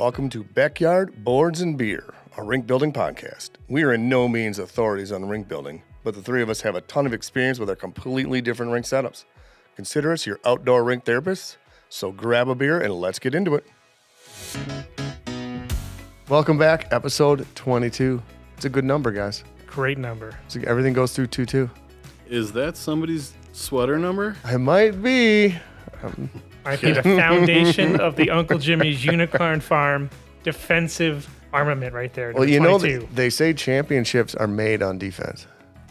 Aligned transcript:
Welcome 0.00 0.30
to 0.30 0.42
Backyard 0.42 1.24
Boards 1.24 1.60
and 1.60 1.76
Beer, 1.76 2.14
a 2.38 2.42
rink 2.42 2.66
building 2.66 2.90
podcast. 2.90 3.50
We 3.68 3.82
are 3.82 3.92
in 3.92 4.08
no 4.08 4.28
means 4.28 4.58
authorities 4.58 5.12
on 5.12 5.28
rink 5.28 5.46
building, 5.46 5.82
but 6.04 6.14
the 6.14 6.22
three 6.22 6.40
of 6.40 6.48
us 6.48 6.62
have 6.62 6.74
a 6.74 6.80
ton 6.80 7.04
of 7.04 7.12
experience 7.12 7.58
with 7.58 7.68
our 7.68 7.76
completely 7.76 8.40
different 8.40 8.72
rink 8.72 8.86
setups. 8.86 9.26
Consider 9.76 10.10
us 10.10 10.24
your 10.24 10.40
outdoor 10.46 10.84
rink 10.84 11.04
therapists, 11.04 11.58
so 11.90 12.12
grab 12.12 12.48
a 12.48 12.54
beer 12.54 12.80
and 12.80 12.94
let's 12.94 13.18
get 13.18 13.34
into 13.34 13.56
it. 13.56 13.66
Welcome 16.30 16.56
back, 16.56 16.90
episode 16.92 17.46
22. 17.54 18.22
It's 18.56 18.64
a 18.64 18.70
good 18.70 18.86
number, 18.86 19.10
guys. 19.10 19.44
Great 19.66 19.98
number. 19.98 20.32
It's 20.46 20.56
like 20.56 20.64
everything 20.64 20.94
goes 20.94 21.12
through 21.12 21.26
2 21.26 21.44
2. 21.44 21.70
Is 22.26 22.52
that 22.52 22.78
somebody's 22.78 23.34
sweater 23.52 23.98
number? 23.98 24.34
It 24.46 24.60
might 24.60 25.02
be. 25.02 25.56
Um, 26.02 26.30
Might 26.64 26.80
be 26.80 26.92
the 26.92 27.02
foundation 27.02 28.00
of 28.00 28.16
the 28.16 28.30
Uncle 28.38 28.58
Jimmy's 28.58 29.04
Unicorn 29.04 29.60
Farm 29.60 30.10
defensive 30.42 31.28
armament 31.52 31.94
right 31.94 32.12
there. 32.14 32.32
Well, 32.32 32.48
you 32.48 32.60
know, 32.60 32.78
22. 32.78 32.98
th- 33.00 33.10
they 33.14 33.30
say 33.30 33.52
championships 33.52 34.34
are 34.34 34.46
made 34.46 34.82
on 34.82 34.98
defense. 34.98 35.46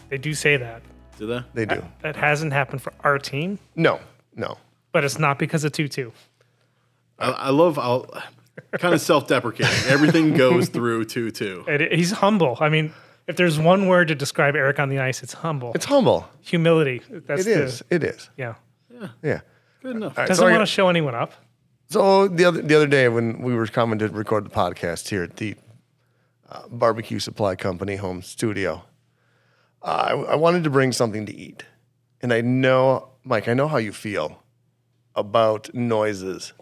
they 0.09 0.17
do 0.17 0.33
say 0.33 0.57
that. 0.57 0.81
Do 1.17 1.27
they? 1.27 1.41
They 1.53 1.65
do. 1.65 1.83
That 2.01 2.15
hasn't 2.15 2.53
happened 2.53 2.81
for 2.81 2.93
our 3.03 3.19
team, 3.19 3.59
No, 3.75 3.99
no. 4.35 4.57
but 4.93 5.03
it's 5.03 5.19
not 5.19 5.37
because 5.37 5.63
of 5.65 5.71
2 5.73 5.87
2. 5.89 6.13
I, 7.19 7.29
I 7.31 7.49
love 7.49 7.75
how 7.75 8.05
kind 8.79 8.93
of 8.93 9.01
self-deprecating. 9.01 9.89
Everything 9.91 10.33
goes 10.35 10.69
through 10.69 11.05
two 11.05 11.31
two. 11.41 11.65
He's 11.91 12.11
humble. 12.11 12.57
I 12.61 12.69
mean, 12.69 12.93
if 13.27 13.35
there's 13.35 13.59
one 13.59 13.87
word 13.87 14.07
to 14.07 14.15
describe 14.15 14.55
Eric 14.55 14.79
on 14.79 14.87
the 14.89 14.99
ice, 14.99 15.21
it's 15.21 15.33
humble. 15.33 15.73
It's 15.75 15.85
humble. 15.85 16.29
humility. 16.41 17.01
That's 17.09 17.41
It 17.41 17.45
the, 17.45 17.63
is. 17.63 17.83
It 17.89 18.03
is. 18.05 18.29
Yeah. 18.37 18.53
Yeah. 19.21 19.41
Good 19.81 19.95
enough. 19.95 20.17
All 20.17 20.23
right, 20.23 20.27
Doesn't 20.27 20.41
so 20.41 20.47
I 20.47 20.51
want 20.51 20.61
got- 20.61 20.65
to 20.65 20.71
show 20.71 20.89
anyone 20.89 21.15
up. 21.15 21.33
So 21.89 22.27
the 22.27 22.45
other 22.45 22.61
the 22.61 22.75
other 22.75 22.87
day 22.87 23.09
when 23.09 23.41
we 23.41 23.55
were 23.55 23.65
coming 23.65 23.97
to 23.99 24.07
record 24.09 24.45
the 24.45 24.49
podcast 24.51 25.09
here 25.09 25.23
at 25.23 25.37
the 25.37 25.55
uh, 26.47 26.67
Barbecue 26.69 27.17
Supply 27.19 27.55
Company 27.55 27.95
home 27.95 28.21
studio, 28.21 28.83
uh, 29.81 29.85
I, 30.09 30.33
I 30.33 30.35
wanted 30.35 30.63
to 30.65 30.69
bring 30.69 30.91
something 30.91 31.25
to 31.25 31.35
eat, 31.35 31.65
and 32.21 32.31
I 32.31 32.41
know, 32.41 33.09
Mike, 33.23 33.47
I 33.47 33.55
know 33.55 33.67
how 33.67 33.77
you 33.77 33.91
feel 33.91 34.43
about 35.15 35.73
noises. 35.73 36.53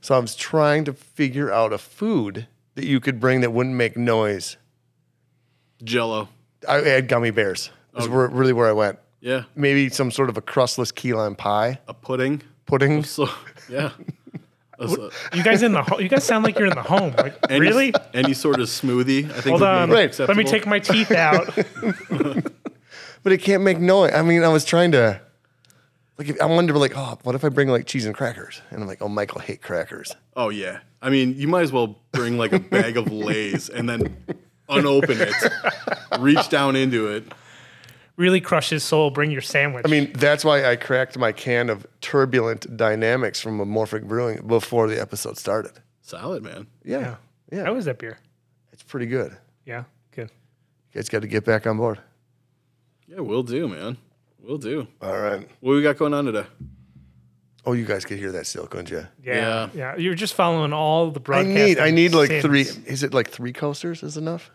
So 0.00 0.16
I 0.16 0.18
was 0.18 0.34
trying 0.34 0.84
to 0.86 0.92
figure 0.92 1.52
out 1.52 1.72
a 1.72 1.78
food 1.78 2.48
that 2.74 2.84
you 2.84 2.98
could 3.00 3.20
bring 3.20 3.42
that 3.42 3.50
wouldn't 3.52 3.74
make 3.76 3.96
noise. 3.96 4.56
Jello. 5.84 6.28
I 6.68 6.78
had 6.80 7.06
gummy 7.08 7.30
bears. 7.30 7.70
Is 7.96 8.08
where, 8.08 8.26
really 8.28 8.52
where 8.52 8.68
I 8.68 8.72
went. 8.72 8.98
Yeah. 9.26 9.42
Maybe 9.56 9.88
some 9.88 10.12
sort 10.12 10.28
of 10.28 10.36
a 10.36 10.40
crustless 10.40 10.92
key 10.92 11.12
lime 11.12 11.34
pie 11.34 11.80
A 11.88 11.94
pudding. 11.94 12.42
pudding. 12.66 13.02
So 13.02 13.28
yeah. 13.68 13.90
A- 14.78 14.88
You 15.34 15.42
guys 15.42 15.64
in 15.64 15.72
the 15.72 15.82
ho- 15.82 15.98
you 15.98 16.08
guys 16.08 16.22
sound 16.22 16.44
like 16.44 16.56
you're 16.58 16.68
in 16.68 16.74
the 16.76 16.82
home. 16.82 17.12
Like, 17.18 17.34
any, 17.50 17.58
really? 17.60 17.92
Any 18.14 18.34
sort 18.34 18.60
of 18.60 18.68
smoothie. 18.68 19.28
I 19.30 19.40
think. 19.40 19.58
Hold 19.58 19.60
would 19.62 19.66
be 19.66 19.66
on. 19.66 19.90
Right. 19.90 20.16
Let 20.20 20.36
me 20.36 20.44
take 20.44 20.64
my 20.66 20.78
teeth 20.78 21.10
out. 21.10 21.46
but 23.22 23.32
it 23.32 23.38
can't 23.38 23.64
make 23.64 23.78
noise. 23.80 24.12
I 24.14 24.22
mean, 24.22 24.44
I 24.44 24.48
was 24.48 24.64
trying 24.64 24.92
to, 24.92 25.20
like, 26.18 26.28
if, 26.28 26.40
I 26.40 26.46
wanted 26.46 26.68
to 26.68 26.72
be 26.74 26.78
like, 26.78 26.92
oh, 26.96 27.18
what 27.24 27.34
if 27.34 27.44
I 27.44 27.48
bring 27.48 27.68
like 27.68 27.86
cheese 27.86 28.06
and 28.06 28.14
crackers? 28.14 28.62
And 28.70 28.80
I'm 28.80 28.86
like, 28.88 29.02
oh, 29.02 29.08
Michael 29.08 29.40
hate 29.40 29.60
crackers. 29.62 30.14
Oh 30.36 30.50
yeah. 30.50 30.78
I 31.02 31.10
mean, 31.10 31.34
you 31.36 31.48
might 31.48 31.62
as 31.62 31.72
well 31.72 31.98
bring 32.12 32.38
like 32.38 32.52
a 32.52 32.60
bag 32.60 32.96
of 32.96 33.10
Lay's 33.12 33.68
and 33.68 33.88
then 33.88 34.16
unopen 34.68 35.18
it, 35.20 35.34
reach 36.20 36.48
down 36.48 36.76
into 36.76 37.08
it. 37.08 37.24
Really 38.16 38.40
crush 38.40 38.70
his 38.70 38.82
soul. 38.84 39.10
Bring 39.10 39.30
your 39.30 39.40
sandwich. 39.42 39.84
I 39.84 39.88
mean, 39.88 40.12
that's 40.14 40.44
why 40.44 40.64
I 40.64 40.76
cracked 40.76 41.18
my 41.18 41.32
can 41.32 41.70
of 41.70 41.86
turbulent 42.00 42.76
dynamics 42.76 43.40
from 43.40 43.58
Amorphic 43.58 44.04
Brewing 44.08 44.46
before 44.46 44.88
the 44.88 45.00
episode 45.00 45.38
started. 45.38 45.72
Solid 46.02 46.42
man. 46.42 46.66
Yeah, 46.84 47.16
yeah, 47.50 47.64
how 47.64 47.74
was 47.74 47.84
that 47.86 47.98
beer? 47.98 48.18
it's 48.72 48.82
pretty 48.82 49.06
good. 49.06 49.36
Yeah, 49.64 49.84
good. 50.12 50.30
You 50.92 50.98
guys 51.00 51.08
got 51.08 51.22
to 51.22 51.28
get 51.28 51.44
back 51.44 51.66
on 51.66 51.76
board. 51.78 51.98
Yeah, 53.08 53.20
we'll 53.20 53.42
do, 53.42 53.68
man. 53.68 53.96
We'll 54.42 54.58
do. 54.58 54.86
All 55.02 55.18
right. 55.18 55.48
What 55.60 55.72
we 55.72 55.82
got 55.82 55.96
going 55.96 56.14
on 56.14 56.24
today? 56.26 56.44
Oh, 57.64 57.72
you 57.72 57.84
guys 57.84 58.04
could 58.04 58.18
hear 58.18 58.30
that 58.32 58.46
still, 58.46 58.66
couldn't 58.66 58.90
you? 58.90 59.06
Yeah, 59.24 59.34
Yeah. 59.34 59.68
yeah. 59.74 59.96
You're 59.96 60.14
just 60.14 60.34
following 60.34 60.72
all 60.72 61.10
the 61.10 61.18
I 61.18 61.22
broadcast. 61.22 61.54
need, 61.56 61.78
I 61.80 61.90
need 61.90 62.14
like 62.14 62.42
three. 62.42 62.60
Is 62.62 63.02
it 63.02 63.12
like 63.12 63.28
three 63.30 63.52
coasters 63.52 64.02
is 64.04 64.16
enough? 64.16 64.50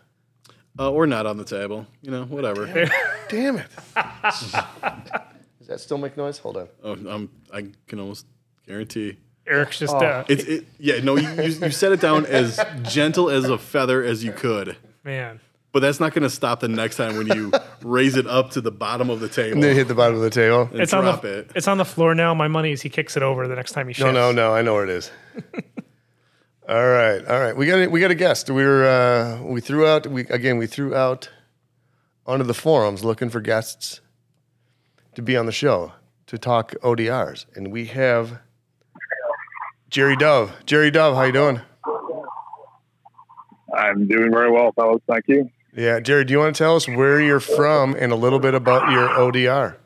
Uh, 0.78 0.90
or 0.90 1.06
not 1.06 1.26
on 1.26 1.36
the 1.36 1.44
table. 1.44 1.86
You 2.00 2.10
know, 2.10 2.24
whatever. 2.24 2.66
Damn 3.32 3.56
it! 3.58 3.66
Does 5.58 5.68
that 5.68 5.80
still 5.80 5.98
make 5.98 6.16
noise? 6.16 6.38
Hold 6.38 6.56
on. 6.58 6.68
Oh, 6.84 6.92
I'm, 6.92 7.30
I 7.52 7.66
can 7.88 7.98
almost 7.98 8.26
guarantee. 8.66 9.16
Eric's 9.46 9.78
just. 9.78 9.94
Oh. 9.94 9.98
Uh, 9.98 10.24
It's 10.28 10.44
it, 10.44 10.66
yeah 10.78 11.00
no 11.02 11.16
you, 11.16 11.28
you 11.42 11.50
you 11.50 11.70
set 11.70 11.90
it 11.92 12.00
down 12.00 12.26
as 12.26 12.60
gentle 12.84 13.28
as 13.30 13.48
a 13.48 13.58
feather 13.58 14.02
as 14.04 14.22
you 14.22 14.30
could, 14.32 14.76
man, 15.02 15.40
but 15.72 15.80
that's 15.80 15.98
not 15.98 16.14
going 16.14 16.22
to 16.22 16.30
stop 16.30 16.60
the 16.60 16.68
next 16.68 16.96
time 16.96 17.16
when 17.16 17.26
you 17.26 17.50
raise 17.82 18.16
it 18.16 18.26
up 18.28 18.50
to 18.52 18.60
the 18.60 18.70
bottom 18.70 19.10
of 19.10 19.18
the 19.18 19.28
table 19.28 19.54
And 19.54 19.62
then 19.64 19.74
hit 19.74 19.88
the 19.88 19.94
bottom 19.96 20.14
of 20.16 20.22
the 20.22 20.30
table. 20.30 20.68
and 20.70 20.80
it's 20.80 20.92
on 20.92 21.02
drop 21.02 21.22
the 21.22 21.38
it. 21.40 21.50
it's 21.56 21.66
on 21.66 21.78
the 21.78 21.84
floor 21.84 22.14
now. 22.14 22.34
My 22.34 22.46
money 22.48 22.70
is 22.70 22.82
he 22.82 22.88
kicks 22.88 23.16
it 23.16 23.22
over 23.24 23.48
the 23.48 23.56
next 23.56 23.72
time 23.72 23.88
he 23.88 23.94
shifts. 23.94 24.04
No, 24.12 24.12
no, 24.12 24.32
no. 24.32 24.54
I 24.54 24.62
know 24.62 24.74
where 24.74 24.84
it 24.84 24.90
is. 24.90 25.10
all 26.68 26.86
right, 26.88 27.24
all 27.26 27.40
right. 27.40 27.56
We 27.56 27.66
got 27.66 27.78
a, 27.80 27.86
we 27.88 27.98
got 28.00 28.10
a 28.10 28.14
guest. 28.14 28.48
We 28.50 28.62
were 28.64 28.86
uh, 28.86 29.42
we 29.42 29.60
threw 29.60 29.86
out 29.86 30.06
we 30.06 30.22
again 30.28 30.58
we 30.58 30.66
threw 30.68 30.94
out 30.94 31.30
onto 32.26 32.44
the 32.44 32.54
forums 32.54 33.04
looking 33.04 33.28
for 33.28 33.40
guests 33.40 34.00
to 35.14 35.22
be 35.22 35.36
on 35.36 35.46
the 35.46 35.52
show 35.52 35.92
to 36.26 36.38
talk 36.38 36.72
ODRs, 36.82 37.46
and 37.54 37.72
we 37.72 37.86
have 37.86 38.40
Jerry 39.90 40.16
Dove. 40.16 40.52
Jerry 40.64 40.90
Dove, 40.90 41.14
how 41.14 41.24
you 41.24 41.32
doing? 41.32 41.60
I'm 43.74 44.06
doing 44.06 44.30
very 44.32 44.50
well, 44.50 44.72
fellas. 44.72 45.02
Thank 45.08 45.24
you. 45.28 45.50
Yeah, 45.74 46.00
Jerry. 46.00 46.24
Do 46.24 46.32
you 46.32 46.38
want 46.38 46.54
to 46.54 46.58
tell 46.58 46.76
us 46.76 46.86
where 46.86 47.20
you're 47.20 47.40
from 47.40 47.94
and 47.98 48.12
a 48.12 48.16
little 48.16 48.38
bit 48.38 48.54
about 48.54 48.90
your 48.90 49.08
ODR? 49.08 49.76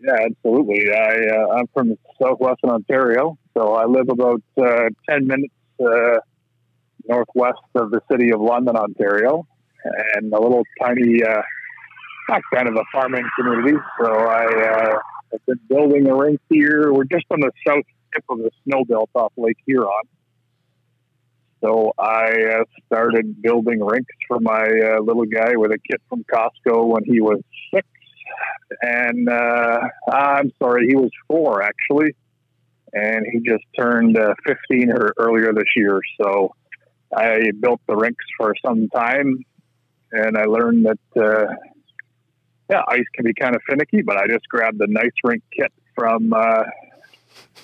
Yeah, 0.00 0.16
absolutely. 0.26 0.92
I 0.92 1.26
uh, 1.26 1.48
I'm 1.56 1.66
from 1.74 1.98
southwestern 2.22 2.70
Ontario, 2.70 3.36
so 3.56 3.74
I 3.74 3.84
live 3.86 4.08
about 4.08 4.42
uh, 4.56 4.88
ten 5.08 5.26
minutes 5.26 5.52
uh, 5.80 6.18
northwest 7.08 7.58
of 7.74 7.90
the 7.90 8.00
city 8.10 8.30
of 8.30 8.40
London, 8.40 8.76
Ontario, 8.76 9.46
and 9.84 10.32
a 10.32 10.40
little 10.40 10.64
tiny, 10.80 11.22
uh, 11.22 11.42
kind 12.54 12.68
of 12.68 12.76
a 12.76 12.84
farming 12.92 13.24
community. 13.38 13.76
So 14.00 14.06
I 14.06 14.44
uh, 14.44 14.98
have 15.32 15.46
been 15.46 15.60
building 15.68 16.08
a 16.08 16.14
rink 16.14 16.40
here. 16.50 16.92
We're 16.92 17.04
just 17.04 17.26
on 17.30 17.40
the 17.40 17.50
south 17.66 17.84
tip 18.14 18.24
of 18.28 18.38
the 18.38 18.50
snow 18.64 18.84
belt 18.84 19.10
off 19.14 19.32
Lake 19.36 19.58
Huron. 19.66 19.90
So 21.60 21.92
I 21.98 22.60
uh, 22.60 22.64
started 22.86 23.42
building 23.42 23.80
rinks 23.84 24.14
for 24.28 24.38
my 24.40 24.64
uh, 24.64 25.00
little 25.00 25.24
guy 25.24 25.56
with 25.56 25.72
a 25.72 25.78
kit 25.78 26.00
from 26.08 26.24
Costco 26.24 26.86
when 26.86 27.04
he 27.04 27.20
was 27.20 27.40
six 27.74 27.86
and 28.82 29.28
uh, 29.28 29.80
I'm 30.10 30.52
sorry, 30.60 30.88
he 30.88 30.94
was 30.94 31.10
four 31.26 31.62
actually, 31.62 32.14
and 32.92 33.26
he 33.30 33.40
just 33.40 33.64
turned 33.78 34.18
uh, 34.18 34.34
15 34.46 34.90
or 34.90 35.14
earlier 35.18 35.52
this 35.52 35.68
year. 35.76 36.00
So 36.20 36.54
I 37.14 37.50
built 37.58 37.80
the 37.88 37.96
rinks 37.96 38.24
for 38.36 38.54
some 38.64 38.88
time, 38.88 39.44
and 40.12 40.36
I 40.36 40.44
learned 40.44 40.86
that 40.86 41.22
uh, 41.22 41.54
yeah, 42.70 42.82
ice 42.88 43.04
can 43.14 43.24
be 43.24 43.34
kind 43.34 43.54
of 43.54 43.62
finicky. 43.68 44.02
But 44.02 44.16
I 44.16 44.26
just 44.26 44.48
grabbed 44.48 44.78
the 44.78 44.86
nice 44.88 45.12
rink 45.24 45.42
kit 45.56 45.72
from 45.94 46.32
uh, 46.32 46.64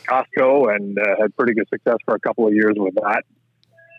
Costco 0.08 0.74
and 0.74 0.98
uh, 0.98 1.16
had 1.20 1.36
pretty 1.36 1.54
good 1.54 1.68
success 1.68 1.96
for 2.04 2.14
a 2.14 2.20
couple 2.20 2.46
of 2.46 2.54
years 2.54 2.74
with 2.76 2.94
that. 2.94 3.22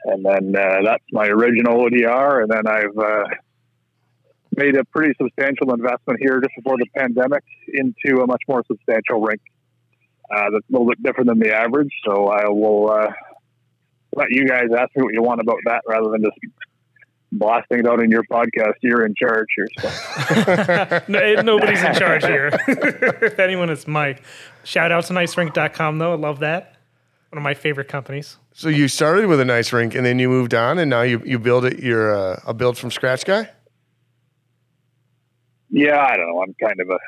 And 0.05 0.23
then 0.23 0.55
uh, 0.55 0.81
that's 0.83 1.03
my 1.11 1.25
original 1.27 1.83
ODR, 1.83 2.43
and 2.43 2.51
then 2.51 2.67
I've 2.67 2.95
uh, 2.95 3.23
made 4.55 4.75
a 4.75 4.85
pretty 4.85 5.15
substantial 5.19 5.73
investment 5.73 6.19
here 6.21 6.39
just 6.39 6.53
before 6.55 6.77
the 6.77 6.85
pandemic 6.95 7.43
into 7.67 8.21
a 8.21 8.27
much 8.27 8.43
more 8.47 8.63
substantial 8.67 9.19
rink 9.21 9.41
uh, 10.29 10.51
that's 10.51 10.65
a 10.69 10.71
little 10.71 10.85
bit 10.85 11.01
different 11.01 11.29
than 11.29 11.39
the 11.39 11.51
average. 11.55 11.89
So 12.05 12.27
I 12.27 12.47
will 12.49 12.85
let 14.15 14.27
you 14.29 14.45
guys 14.47 14.67
ask 14.77 14.95
me 14.95 15.03
what 15.03 15.13
you 15.13 15.23
want 15.23 15.41
about 15.41 15.57
that 15.65 15.81
rather 15.87 16.09
than 16.11 16.21
just 16.23 16.37
blasting 17.37 17.79
it 17.79 17.87
out 17.87 18.01
in 18.01 18.09
your 18.09 18.23
podcast. 18.23 18.73
You're 18.81 19.05
in 19.05 19.13
charge 19.15 19.47
here. 19.55 19.67
So. 19.79 21.01
No, 21.07 21.41
nobody's 21.41 21.83
in 21.83 21.93
charge 21.95 22.25
here. 22.25 22.49
if 22.67 23.39
anyone, 23.39 23.69
it's 23.69 23.87
Mike. 23.87 24.23
Shout 24.63 24.91
out 24.91 25.05
to 25.05 25.13
nicerink.com 25.13 25.97
though. 25.99 26.13
I 26.13 26.15
love 26.15 26.39
that. 26.39 26.77
One 27.29 27.37
of 27.37 27.43
my 27.43 27.53
favorite 27.53 27.87
companies. 27.87 28.37
So 28.53 28.69
you 28.69 28.87
started 28.87 29.27
with 29.27 29.41
a 29.41 29.43
NiceRink, 29.43 29.95
and 29.95 30.05
then 30.05 30.19
you 30.19 30.29
moved 30.29 30.53
on, 30.53 30.79
and 30.79 30.89
now 30.89 31.01
you 31.01 31.21
you 31.25 31.37
build 31.37 31.65
it. 31.65 31.79
You're 31.79 32.15
uh, 32.15 32.39
a 32.47 32.53
build 32.53 32.77
from 32.77 32.91
scratch 32.91 33.25
guy. 33.25 33.49
Yeah, 35.69 35.99
I 35.99 36.15
don't 36.15 36.29
know. 36.29 36.41
I'm 36.41 36.53
kind 36.53 36.79
of 36.79 36.89
a, 36.89 36.99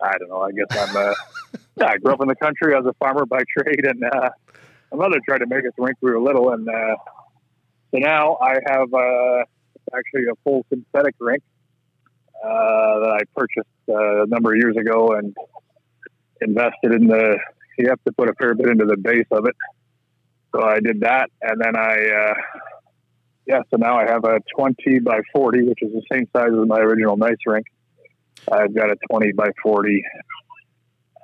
I 0.00 0.16
don't 0.18 0.28
know. 0.28 0.42
I 0.42 0.52
guess 0.52 0.88
I'm 0.88 0.96
a, 0.96 1.14
yeah, 1.76 1.88
I 1.90 1.96
grew 1.98 2.12
up 2.12 2.20
in 2.20 2.28
the 2.28 2.36
country 2.36 2.76
as 2.76 2.84
a 2.86 2.92
farmer 3.00 3.26
by 3.26 3.40
trade, 3.58 3.84
and 3.84 4.04
uh, 4.04 4.30
my 4.92 4.98
mother 4.98 5.20
tried 5.26 5.38
to 5.38 5.46
make 5.46 5.64
us 5.64 5.72
rink 5.76 5.96
when 6.00 6.12
we 6.12 6.16
were 6.16 6.22
little, 6.24 6.52
and 6.52 6.68
uh, 6.68 6.96
so 7.90 7.98
now 7.98 8.38
I 8.40 8.58
have 8.68 8.94
uh, 8.94 9.44
actually 9.94 10.24
a 10.30 10.34
full 10.44 10.64
synthetic 10.68 11.14
rink 11.18 11.42
uh, 12.42 13.00
that 13.00 13.18
I 13.20 13.20
purchased 13.34 13.68
uh, 13.88 14.24
a 14.24 14.26
number 14.26 14.52
of 14.52 14.58
years 14.58 14.76
ago 14.76 15.12
and 15.12 15.34
invested 16.40 16.92
in 16.92 17.06
the. 17.06 17.38
You 17.78 17.90
have 17.90 18.02
to 18.04 18.12
put 18.12 18.30
a 18.30 18.34
fair 18.34 18.54
bit 18.54 18.68
into 18.68 18.86
the 18.86 18.96
base 18.96 19.26
of 19.30 19.44
it, 19.46 19.54
So 20.54 20.62
I 20.62 20.80
did 20.80 21.00
that, 21.00 21.28
and 21.42 21.60
then 21.60 21.76
I, 21.76 21.92
uh, 21.92 22.34
yeah. 23.46 23.60
So 23.70 23.76
now 23.76 23.98
I 23.98 24.06
have 24.10 24.24
a 24.24 24.40
20 24.56 25.00
by 25.00 25.20
40, 25.34 25.64
which 25.64 25.82
is 25.82 25.92
the 25.92 26.02
same 26.10 26.26
size 26.34 26.52
as 26.58 26.66
my 26.66 26.78
original 26.78 27.18
NiceRink. 27.18 27.64
I've 28.50 28.74
got 28.74 28.90
a 28.90 28.96
20 29.10 29.32
by 29.32 29.50
40 29.62 30.02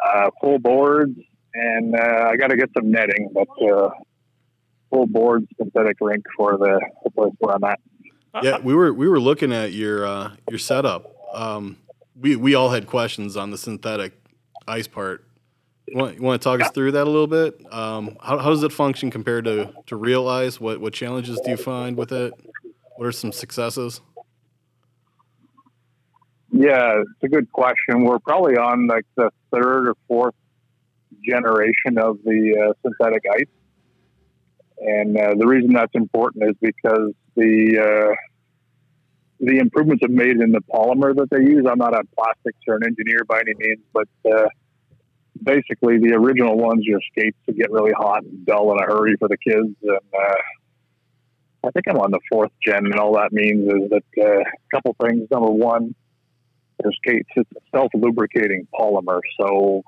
uh, 0.04 0.30
full 0.40 0.58
boards, 0.58 1.18
and 1.54 1.94
uh, 1.94 2.28
I 2.30 2.36
got 2.36 2.48
to 2.48 2.56
get 2.56 2.68
some 2.76 2.90
netting, 2.90 3.30
but 3.32 3.48
uh, 3.62 3.90
full 4.90 5.06
board 5.06 5.46
synthetic 5.56 5.96
rink 6.00 6.24
for 6.36 6.58
the, 6.58 6.80
the 7.04 7.10
place 7.10 7.32
where 7.38 7.54
I'm 7.54 7.64
at. 7.64 7.80
Yeah, 8.40 8.58
we 8.58 8.74
were 8.74 8.92
we 8.92 9.08
were 9.08 9.20
looking 9.20 9.52
at 9.52 9.72
your 9.72 10.06
uh, 10.06 10.30
your 10.48 10.58
setup. 10.58 11.14
Um, 11.34 11.76
we 12.18 12.36
we 12.36 12.54
all 12.54 12.70
had 12.70 12.86
questions 12.86 13.36
on 13.36 13.50
the 13.50 13.58
synthetic 13.58 14.14
ice 14.66 14.86
part. 14.86 15.24
You 15.86 15.98
want, 15.98 16.14
you 16.16 16.22
want 16.22 16.40
to 16.40 16.44
talk 16.44 16.62
us 16.62 16.70
through 16.70 16.92
that 16.92 17.02
a 17.02 17.10
little 17.10 17.26
bit? 17.26 17.60
Um, 17.72 18.16
how, 18.22 18.38
how 18.38 18.50
does 18.50 18.62
it 18.62 18.72
function 18.72 19.10
compared 19.10 19.44
to, 19.44 19.74
to 19.86 19.96
real 19.96 20.28
ice? 20.28 20.60
What 20.60 20.80
what 20.80 20.94
challenges 20.94 21.40
do 21.40 21.50
you 21.50 21.56
find 21.56 21.96
with 21.96 22.12
it? 22.12 22.32
What 22.96 23.06
are 23.06 23.12
some 23.12 23.32
successes? 23.32 24.00
Yeah, 26.50 27.00
it's 27.00 27.22
a 27.22 27.28
good 27.28 27.50
question. 27.52 28.04
We're 28.04 28.18
probably 28.18 28.56
on 28.56 28.86
like 28.86 29.04
the 29.16 29.30
third 29.50 29.88
or 29.88 29.94
fourth 30.08 30.34
generation 31.22 31.98
of 31.98 32.18
the 32.24 32.68
uh, 32.70 32.72
synthetic 32.82 33.22
ice, 33.34 33.44
and 34.78 35.18
uh, 35.18 35.34
the 35.36 35.46
reason 35.46 35.72
that's 35.74 35.94
important 35.94 36.44
is 36.44 36.56
because 36.60 37.12
the 37.36 37.78
uh, 37.78 38.14
the 39.40 39.58
improvements 39.58 40.02
have 40.02 40.10
made 40.10 40.36
in 40.36 40.52
the 40.52 40.60
polymer 40.72 41.14
that 41.16 41.28
they 41.30 41.40
use. 41.40 41.66
I'm 41.68 41.78
not 41.78 41.94
a 41.94 42.02
plastics 42.16 42.58
or 42.68 42.76
an 42.76 42.84
engineer 42.86 43.24
by 43.26 43.40
any 43.40 43.54
means, 43.58 43.80
but 43.92 44.08
uh, 44.30 44.48
basically 45.42 45.98
the 45.98 46.14
original 46.14 46.56
ones, 46.56 46.84
your 46.84 47.00
skates 47.10 47.36
would 47.46 47.56
get 47.56 47.70
really 47.70 47.92
hot 47.92 48.22
and 48.22 48.46
dull 48.46 48.72
in 48.72 48.78
a 48.78 48.86
hurry 48.86 49.16
for 49.18 49.28
the 49.28 49.36
kids, 49.36 49.74
and 49.82 49.90
uh, 49.92 50.34
I 51.64 51.70
think 51.70 51.86
I'm 51.88 51.98
on 51.98 52.10
the 52.10 52.20
fourth 52.30 52.52
gen, 52.64 52.86
and 52.86 52.94
all 52.96 53.14
that 53.14 53.32
means 53.32 53.66
is 53.66 53.90
that 53.90 54.04
uh, 54.18 54.40
a 54.40 54.76
couple 54.76 54.96
things. 55.00 55.28
Number 55.30 55.50
one 55.50 55.94
their 56.82 56.92
skates. 56.92 57.28
It's 57.36 57.50
a 57.52 57.76
self-lubricating 57.76 58.66
polymer, 58.74 59.20
so 59.40 59.82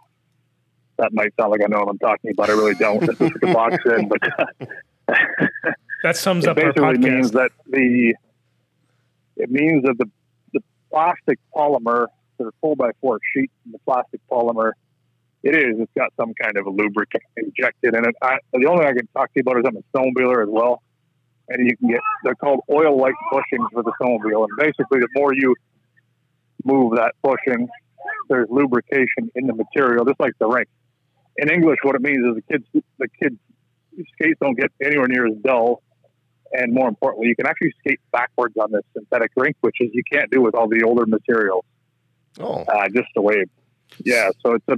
that 0.99 1.12
might 1.12 1.32
sound 1.38 1.50
like 1.50 1.61
I 1.62 1.67
know 1.69 1.81
what 1.81 1.88
I'm 1.88 1.99
talking 1.99 2.31
about. 2.31 2.50
I 2.50 2.52
really 2.52 2.75
don't. 2.75 3.05
Just 3.05 3.19
put 3.19 3.41
the 3.41 3.52
box 3.52 3.76
in, 3.85 4.08
but 4.08 4.20
That 6.05 6.19
sums 6.19 6.45
it 6.45 6.51
up 6.51 6.59
our 6.59 6.75
basically 6.75 6.99
means 6.99 7.31
that 7.31 7.51
the 7.67 8.15
it 9.39 9.51
means 9.51 9.85
that 9.85 9.97
the 9.97 10.05
the 10.53 10.61
plastic 10.91 11.39
polymer, 11.56 12.09
the 12.37 12.51
four 12.61 12.77
by 12.77 12.91
four 13.01 13.21
sheet, 13.33 13.51
the 13.73 13.79
plastic 13.87 14.21
polymer, 14.31 14.73
it 15.43 15.56
is. 15.56 15.81
It's 15.81 15.91
got 15.97 16.12
some 16.21 16.35
kind 16.35 16.59
of 16.59 16.67
a 16.67 16.71
lubricant 16.71 17.23
injected 17.39 17.95
in 17.95 18.05
it. 18.05 18.15
I, 18.21 18.37
the 18.53 18.67
only 18.67 18.85
thing 18.85 18.89
I 18.89 18.99
can 18.99 19.09
talk 19.17 19.33
to 19.33 19.37
you 19.37 19.45
about 19.47 19.61
is 19.61 19.65
I'm 19.67 19.79
a 19.79 19.97
snowmobiler 19.97 20.43
as 20.43 20.51
well, 20.51 20.83
and 21.49 21.67
you 21.67 21.75
can 21.75 21.89
get 21.89 22.01
they're 22.23 22.35
called 22.35 22.61
oil-like 22.71 23.15
bushings 23.33 23.67
for 23.73 23.83
the 23.83 23.93
snowmobile, 23.99 24.47
and 24.47 24.59
basically 24.59 25.01
the 25.01 25.09
more 25.17 25.33
you 25.33 25.55
move 26.65 26.97
that 26.97 27.15
bushing, 27.23 27.67
there's 28.29 28.49
lubrication 28.51 29.31
in 29.37 29.47
the 29.47 29.55
material, 29.55 30.05
just 30.05 30.21
like 30.21 30.35
the 30.39 30.47
rink. 30.47 30.69
In 31.39 31.51
English, 31.51 31.79
what 31.81 31.95
it 31.95 32.03
means 32.03 32.27
is 32.27 32.35
the 32.35 32.43
kids 32.43 32.85
the 32.99 33.09
kids 33.19 33.39
skates 34.12 34.39
don't 34.39 34.59
get 34.59 34.71
anywhere 34.83 35.09
near 35.09 35.27
as 35.29 35.33
dull 35.43 35.81
and 36.55 36.73
more 36.73 36.89
importantly, 36.89 37.29
you 37.29 37.37
can 37.37 37.47
actually 37.47 37.73
skate 37.81 38.01
backwards 38.12 38.55
on 38.59 38.73
this 38.73 38.83
synthetic 38.97 39.33
rink, 39.37 39.56
which 39.61 39.77
is 39.81 39.91
you 39.93 40.03
can't 40.11 40.31
do 40.31 40.41
with 40.41 40.55
all 40.55 40.69
the 40.69 40.83
older 40.83 41.05
materials. 41.06 41.65
Oh, 42.41 42.62
Uh, 42.62 42.89
just 42.89 43.09
the 43.15 43.23
way, 43.23 43.45
yeah. 44.05 44.31
So 44.45 44.55
it's 44.55 44.65
a 44.69 44.77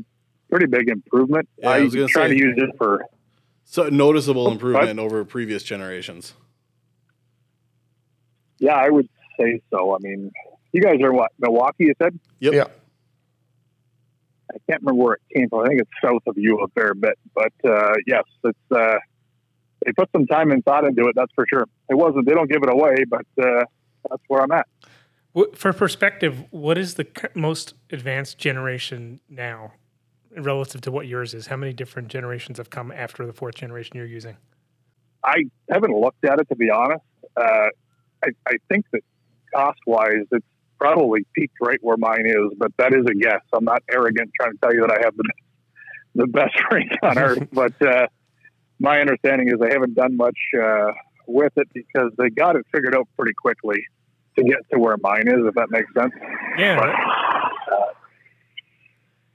pretty 0.51 0.67
big 0.67 0.89
improvement. 0.89 1.49
Yeah, 1.59 1.71
I 1.71 1.77
I, 1.79 1.81
was 1.83 1.95
gonna 1.95 2.09
try 2.09 2.29
to 2.29 2.37
use 2.37 2.55
it 2.57 2.71
for. 2.77 3.05
So 3.65 3.89
noticeable 3.89 4.47
Oh, 4.49 4.53
improvement 4.53 4.99
over 4.99 5.25
previous 5.25 5.63
generations. 5.63 6.35
Yeah, 8.59 8.75
I 8.75 8.89
would 8.89 9.09
say 9.39 9.61
so. 9.71 9.95
I 9.95 9.99
mean, 10.01 10.33
you 10.73 10.81
guys 10.83 11.01
are 11.03 11.13
what 11.13 11.33
Milwaukee? 11.39 11.85
You 11.85 11.95
said 12.01 12.19
Yep. 12.41 12.55
yeah. 12.55 12.65
I 14.51 14.59
can't 14.71 14.81
remember 14.83 15.03
where 15.05 15.15
it 15.15 15.23
came 15.35 15.49
from. 15.49 15.65
I 15.65 15.69
think 15.69 15.81
it's 15.83 15.91
south 16.03 16.23
of 16.27 16.39
you 16.39 16.59
a 16.61 16.69
fair 16.69 16.95
bit, 16.95 17.19
but 17.35 17.53
uh, 17.69 17.95
yes, 18.07 18.23
it's. 18.45 18.59
Uh, 18.71 18.99
they 19.85 19.93
put 19.93 20.11
some 20.13 20.27
time 20.27 20.51
and 20.51 20.65
thought 20.65 20.85
into 20.85 21.07
it. 21.07 21.15
That's 21.15 21.33
for 21.35 21.47
sure. 21.49 21.67
It 21.89 21.95
wasn't. 21.95 22.27
They 22.27 22.35
don't 22.35 22.51
give 22.51 22.63
it 22.63 22.71
away, 22.71 23.05
but 23.09 23.27
uh, 23.41 23.65
that's 24.09 24.23
where 24.29 24.43
I'm 24.43 24.53
at. 24.53 24.67
For 25.55 25.73
perspective, 25.73 26.45
what 26.51 26.79
is 26.79 26.95
the 26.95 27.07
most 27.35 27.75
advanced 27.91 28.39
generation 28.39 29.21
now 29.29 29.73
relative 30.37 30.81
to 30.83 30.91
what 30.91 31.07
yours 31.07 31.35
is? 31.35 31.49
How 31.49 31.57
many 31.57 31.75
different 31.75 32.09
generations 32.09 32.57
have 32.57 32.71
come 32.71 32.91
after 32.91 33.27
the 33.27 33.35
fourth 33.35 33.55
generation 33.55 33.97
you're 33.97 34.07
using? 34.07 34.37
I 35.23 35.45
haven't 35.71 35.93
looked 35.93 36.25
at 36.25 36.41
it 36.41 36.49
to 36.49 36.57
be 36.57 36.71
honest. 36.71 37.05
Uh, 37.37 37.69
I, 38.25 38.29
I 38.47 38.53
think 38.71 38.87
that 38.93 39.03
cost 39.55 39.81
wise, 39.87 40.25
it's 40.31 40.47
probably 40.79 41.27
peaked 41.35 41.57
right 41.61 41.79
where 41.83 41.97
mine 41.99 42.27
is, 42.27 42.57
but 42.57 42.73
that 42.79 42.95
is 42.95 43.05
a 43.07 43.15
guess. 43.15 43.41
I'm 43.53 43.65
not 43.65 43.83
arrogant 43.91 44.31
trying 44.41 44.53
to 44.53 44.59
tell 44.59 44.75
you 44.75 44.83
that 44.83 44.91
I 44.91 45.05
have 45.05 45.17
the 45.17 45.25
the 46.15 46.27
best 46.27 46.55
rink 46.71 46.93
on 47.03 47.19
earth, 47.19 47.47
but 47.53 47.81
uh, 47.83 48.07
my 48.79 49.01
understanding 49.01 49.49
is 49.49 49.55
they 49.61 49.73
haven't 49.73 49.95
done 49.95 50.17
much 50.17 50.39
uh, 50.61 50.93
with 51.27 51.53
it 51.57 51.69
because 51.73 52.13
they 52.19 52.31
got 52.31 52.57
it 52.57 52.67
figured 52.73 52.95
out 52.95 53.09
pretty 53.17 53.35
quickly 53.35 53.87
to 54.37 54.45
get 54.45 54.59
to 54.73 54.79
where 54.79 54.97
mine 55.03 55.29
is, 55.29 55.47
if 55.47 55.55
that 55.55 55.71
makes 55.71 55.93
sense. 55.95 56.13
Yeah, 56.59 56.77
But, 56.77 56.89
uh, 56.91 57.93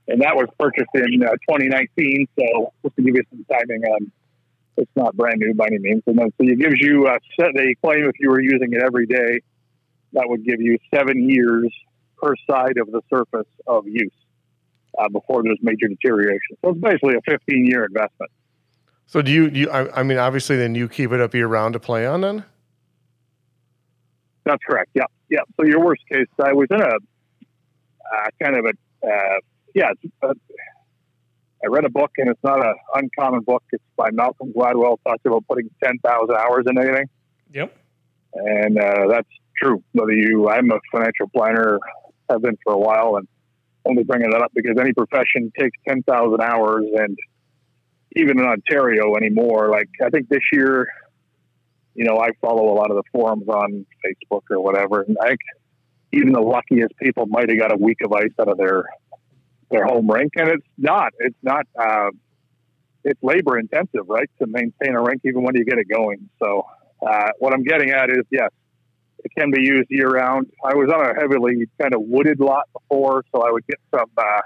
and 0.08 0.22
that 0.22 0.36
was 0.36 0.48
purchased 0.60 0.90
in 0.94 1.24
uh, 1.24 1.32
2019. 1.50 2.28
So 2.38 2.74
just 2.84 2.96
to 2.96 3.02
give 3.02 3.16
you 3.16 3.24
some 3.30 3.46
timing 3.52 3.84
on, 3.84 4.12
it's 4.78 4.92
not 4.96 5.16
brand 5.16 5.40
new 5.40 5.54
by 5.54 5.68
any 5.68 5.80
means. 5.80 6.04
And 6.06 6.18
then 6.18 6.32
so 6.38 6.48
it 6.48 6.60
gives 6.60 6.80
you 6.80 7.08
a 7.08 7.18
set. 7.40 7.50
They 7.56 7.76
claim 7.84 8.06
if 8.06 8.16
you 8.20 8.30
were 8.30 8.42
using 8.42 8.74
it 8.74 8.82
every 8.84 9.06
day, 9.06 9.42
that 10.14 10.28
would 10.28 10.46
give 10.46 10.62
you 10.62 10.78
seven 10.94 11.30
years 11.30 11.72
per 12.22 12.36
side 12.50 12.78
of 12.78 12.92
the 12.92 13.02
surface 13.10 13.48
of 13.66 13.88
use 13.88 14.12
uh, 15.00 15.10
before 15.10 15.44
there's 15.44 15.60
major 15.62 15.88
deterioration. 15.88 16.58
So 16.64 16.72
it's 16.72 16.80
basically 16.80 17.16
a 17.16 17.22
15 17.30 17.66
year 17.66 17.86
investment. 17.86 18.32
So 19.12 19.22
do 19.22 19.30
you? 19.30 19.50
Do 19.50 19.60
you 19.60 19.70
I, 19.70 20.00
I 20.00 20.04
mean, 20.04 20.18
obviously, 20.18 20.56
then 20.56 20.74
you 20.74 20.88
keep 20.88 21.12
it 21.12 21.20
up 21.20 21.34
year 21.34 21.46
round 21.46 21.74
to 21.74 21.82
play 21.82 22.08
on. 22.08 22.22
Then 22.22 22.46
That's 24.46 24.64
correct. 24.66 24.92
Yeah, 24.94 25.04
yeah. 25.30 25.42
So 25.60 25.66
your 25.66 25.84
worst 25.84 26.02
case, 26.10 26.28
I 26.42 26.54
was 26.54 26.68
in 26.72 26.80
a 26.80 26.86
uh, 26.86 28.30
kind 28.42 28.56
of 28.56 28.64
a 28.68 29.06
uh, 29.06 29.40
yeah. 29.76 29.90
It's, 30.02 30.14
uh, 30.24 30.34
I 31.62 31.68
read 31.68 31.84
a 31.84 31.90
book, 31.90 32.12
and 32.20 32.30
it's 32.30 32.40
not 32.42 32.66
an 32.66 32.74
uncommon 32.96 33.42
book. 33.42 33.64
It's 33.74 33.84
by 33.98 34.12
Malcolm 34.12 34.54
Gladwell. 34.54 34.98
Talks 35.06 35.24
about 35.26 35.46
putting 35.46 35.70
ten 35.84 35.98
thousand 36.00 36.38
hours 36.38 36.64
in 36.70 36.78
anything, 36.78 37.10
yep. 37.52 37.76
and 38.34 38.80
uh, 38.80 39.08
that's 39.10 39.28
true. 39.62 39.84
Whether 39.92 40.14
you, 40.14 40.48
I'm 40.48 40.72
a 40.72 40.80
financial 40.90 41.28
planner, 41.36 41.80
have 42.30 42.44
been 42.44 42.58
for 42.64 42.72
a 42.72 42.80
while, 42.80 43.18
and 43.18 43.28
only 43.86 44.06
bringing 44.06 44.30
that 44.30 44.42
up 44.42 44.54
because 44.56 44.78
any 44.80 44.94
profession 44.94 45.52
takes 45.60 45.78
ten 45.86 46.02
thousand 46.04 46.40
hours, 46.40 46.86
and 46.96 47.18
even 48.16 48.40
in 48.40 48.46
Ontario 48.46 49.16
anymore. 49.16 49.70
Like 49.70 49.90
I 50.04 50.10
think 50.10 50.30
this 50.30 50.44
year, 50.52 50.88
you 51.94 52.06
know, 52.06 52.20
I 52.20 52.30
follow 52.42 52.72
a 52.72 52.76
lot 52.76 52.92
of 52.92 52.98
the 52.98 53.04
forums 53.12 53.48
on 53.48 53.86
Facebook 54.06 54.44
or 54.50 54.62
whatever, 54.62 55.02
and 55.02 55.18
I 55.22 55.36
even 56.14 56.34
the 56.34 56.42
luckiest 56.42 56.96
people 56.98 57.26
might 57.26 57.50
have 57.50 57.58
got 57.58 57.72
a 57.72 57.78
week 57.78 57.98
of 58.04 58.12
ice 58.14 58.32
out 58.40 58.50
of 58.50 58.58
their 58.58 58.84
their 59.70 59.86
home 59.86 60.10
rink, 60.10 60.34
and 60.36 60.50
it's 60.50 60.68
not. 60.78 61.14
It's 61.20 61.38
not. 61.42 61.66
Uh, 61.80 62.10
it's 63.04 63.20
labor 63.24 63.58
intensive, 63.58 64.08
right, 64.08 64.30
to 64.40 64.48
maintain 64.48 64.94
a 64.96 65.02
rink 65.02 65.22
even 65.26 65.42
when 65.42 65.56
you 65.56 65.66
get 65.66 65.80
it 65.80 65.88
going. 65.90 66.30
So 66.40 66.66
uh, 67.02 67.30
what 67.40 67.54
I'm 67.54 67.64
getting 67.64 67.90
at 67.90 68.12
is, 68.12 68.26
yes, 68.30 68.50
it 69.24 69.32
can 69.36 69.50
be 69.50 69.62
used 69.62 69.88
year 69.90 70.10
round. 70.10 70.48
I 70.64 70.76
was 70.76 70.92
on 70.94 71.04
a 71.04 71.20
heavily 71.20 71.66
kind 71.82 71.96
of 71.96 72.02
wooded 72.02 72.40
lot 72.40 72.70
before, 72.74 73.24
so 73.34 73.42
I 73.42 73.52
would 73.52 73.66
get 73.66 73.80
some 73.90 74.10
uh, 74.18 74.42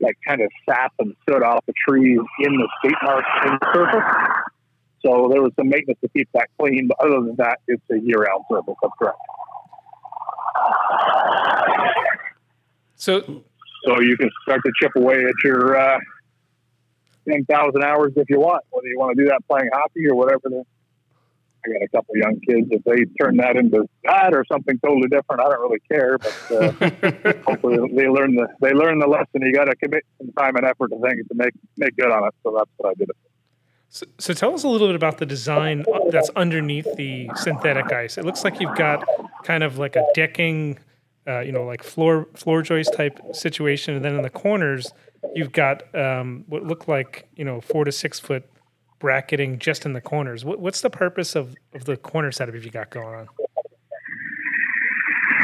like 0.00 0.16
kind 0.26 0.40
of 0.40 0.50
sap 0.68 0.92
and 0.98 1.14
soot 1.28 1.42
off 1.42 1.64
the 1.66 1.72
trees 1.86 2.20
in 2.40 2.56
the 2.56 2.68
skate 2.78 2.96
marks 3.02 3.28
in 3.44 3.52
the 3.60 3.72
surface. 3.74 4.02
So 5.04 5.28
there 5.30 5.42
was 5.42 5.52
some 5.56 5.68
maintenance 5.68 6.00
to 6.00 6.08
keep 6.08 6.28
that 6.34 6.48
clean, 6.58 6.88
but 6.88 6.98
other 7.00 7.20
than 7.20 7.36
that, 7.36 7.60
it's 7.68 7.82
a 7.92 7.98
year 7.98 8.22
round 8.22 8.44
surface. 8.50 8.74
That's 8.82 8.94
correct. 8.98 9.18
So 12.96 13.42
So 13.84 14.00
you 14.00 14.16
can 14.16 14.30
start 14.42 14.62
to 14.64 14.72
chip 14.80 14.92
away 14.96 15.24
at 15.24 15.34
your 15.44 15.76
uh, 15.78 15.98
10,000 17.28 17.84
hours 17.84 18.12
if 18.16 18.28
you 18.30 18.40
want, 18.40 18.64
whether 18.70 18.86
you 18.88 18.98
want 18.98 19.16
to 19.16 19.22
do 19.22 19.28
that 19.28 19.40
playing 19.48 19.68
hockey 19.72 20.08
or 20.08 20.14
whatever. 20.14 20.42
The, 20.44 20.64
I 21.66 21.72
got 21.72 21.82
a 21.82 21.88
couple 21.88 22.16
young 22.16 22.40
kids. 22.40 22.68
If 22.70 22.84
they 22.84 23.04
turn 23.20 23.36
that 23.38 23.56
into 23.56 23.88
that 24.04 24.34
or 24.34 24.44
something 24.50 24.78
totally 24.78 25.08
different, 25.08 25.42
I 25.42 25.48
don't 25.48 25.60
really 25.60 25.80
care. 25.90 26.18
But 26.18 26.52
uh, 26.52 27.42
hopefully 27.46 27.78
they 27.94 28.08
learn 28.08 28.34
the 28.36 28.48
they 28.60 28.72
learn 28.72 28.98
the 28.98 29.06
lesson. 29.06 29.42
You 29.42 29.52
got 29.52 29.64
to 29.64 29.76
commit 29.76 30.04
some 30.18 30.32
time 30.32 30.56
and 30.56 30.66
effort 30.66 30.88
to 30.88 31.00
think 31.00 31.28
to 31.28 31.34
make 31.34 31.54
make 31.76 31.96
good 31.96 32.10
on 32.10 32.26
it. 32.26 32.34
So 32.42 32.54
that's 32.56 32.70
what 32.76 32.90
I 32.90 32.94
did. 32.94 33.10
So, 33.88 34.06
so 34.18 34.34
tell 34.34 34.54
us 34.54 34.64
a 34.64 34.68
little 34.68 34.88
bit 34.88 34.96
about 34.96 35.18
the 35.18 35.26
design 35.26 35.84
that's 36.10 36.30
underneath 36.36 36.88
the 36.96 37.30
synthetic 37.36 37.92
ice. 37.92 38.18
It 38.18 38.24
looks 38.24 38.44
like 38.44 38.60
you've 38.60 38.74
got 38.74 39.04
kind 39.44 39.62
of 39.62 39.78
like 39.78 39.96
a 39.96 40.04
decking, 40.14 40.78
uh, 41.26 41.40
you 41.40 41.52
know, 41.52 41.64
like 41.64 41.82
floor 41.82 42.28
floor 42.34 42.62
joist 42.62 42.92
type 42.94 43.18
situation, 43.32 43.94
and 43.94 44.04
then 44.04 44.16
in 44.16 44.22
the 44.22 44.30
corners 44.30 44.92
you've 45.34 45.52
got 45.52 45.94
um, 45.94 46.44
what 46.46 46.62
look 46.64 46.88
like 46.88 47.28
you 47.36 47.44
know 47.44 47.60
four 47.60 47.84
to 47.84 47.92
six 47.92 48.20
foot 48.20 48.44
bracketing 48.98 49.58
just 49.58 49.84
in 49.86 49.92
the 49.92 50.00
corners. 50.00 50.44
What, 50.44 50.58
what's 50.60 50.80
the 50.80 50.90
purpose 50.90 51.34
of, 51.36 51.54
of 51.74 51.84
the 51.84 51.96
corner 51.96 52.32
setup 52.32 52.54
if 52.54 52.64
you 52.64 52.70
got 52.70 52.90
going 52.90 53.14
on? 53.14 53.28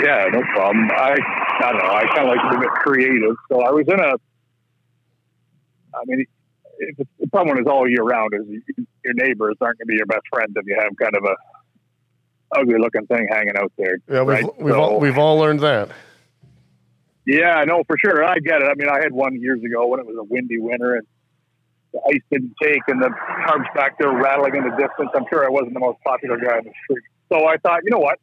Yeah, 0.03 0.27
no 0.33 0.43
problem. 0.55 0.91
I 0.91 1.15
I 1.61 1.73
don't 1.73 1.79
know. 1.79 1.91
I 1.93 2.05
kind 2.15 2.29
of 2.29 2.37
like 2.37 2.53
to 2.53 2.59
be 2.61 2.67
creative. 2.77 3.37
So 3.51 3.61
I 3.61 3.71
was 3.71 3.85
in 3.87 4.01
a. 4.01 4.15
I 5.95 6.01
mean, 6.07 6.25
it, 6.79 7.07
the 7.21 7.27
problem 7.29 7.59
is 7.59 7.67
all 7.67 7.89
year 7.89 8.03
round 8.03 8.33
is 8.35 8.47
your 9.05 9.15
neighbors 9.15 9.57
aren't 9.61 9.79
going 9.79 9.87
to 9.87 9.91
be 9.91 9.97
your 9.97 10.07
best 10.07 10.23
friends 10.33 10.53
if 10.57 10.65
you 10.67 10.77
have 10.81 10.91
kind 11.01 11.15
of 11.15 11.25
a 11.25 11.37
ugly 12.59 12.79
looking 12.79 13.07
thing 13.07 13.29
hanging 13.31 13.57
out 13.57 13.73
there. 13.79 13.99
Yeah, 14.09 14.21
we've 14.23 14.29
right? 14.29 14.61
we've 14.61 14.75
So- 14.75 14.81
all, 14.81 15.01
we've 15.01 15.19
all 15.19 15.39
learned 15.39 15.61
that. 15.61 15.91
Yeah, 17.25 17.55
I 17.55 17.65
know 17.67 17.85
for 17.87 17.97
sure. 18.05 18.25
I 18.25 18.39
get 18.41 18.63
it. 18.63 18.65
I 18.65 18.75
mean, 18.75 18.89
I 18.89 18.99
had 19.01 19.13
one 19.13 19.41
years 19.41 19.63
ago 19.63 19.87
when 19.87 20.01
it 20.01 20.07
was 20.07 20.17
a 20.19 20.25
windy 20.25 20.59
winter 20.59 20.97
and 20.97 21.07
the 21.93 22.01
ice 22.09 22.23
didn't 22.31 22.55
take 22.63 22.83
and 22.89 23.03
the 23.03 23.09
tarps 23.47 23.73
back 23.75 23.99
there 23.99 24.11
rattling 24.11 24.57
in 24.57 24.65
the 24.65 24.71
distance. 24.71 25.11
I'm 25.15 25.25
sure 25.31 25.45
I 25.45 25.51
wasn't 25.51 25.75
the 25.75 25.81
most 25.81 25.99
popular 26.05 26.39
guy 26.39 26.59
in 26.59 26.65
the 26.65 26.73
street. 26.85 27.05
So 27.31 27.47
I 27.47 27.57
thought, 27.59 27.81
you 27.85 27.91
know 27.91 27.99
what? 27.99 28.19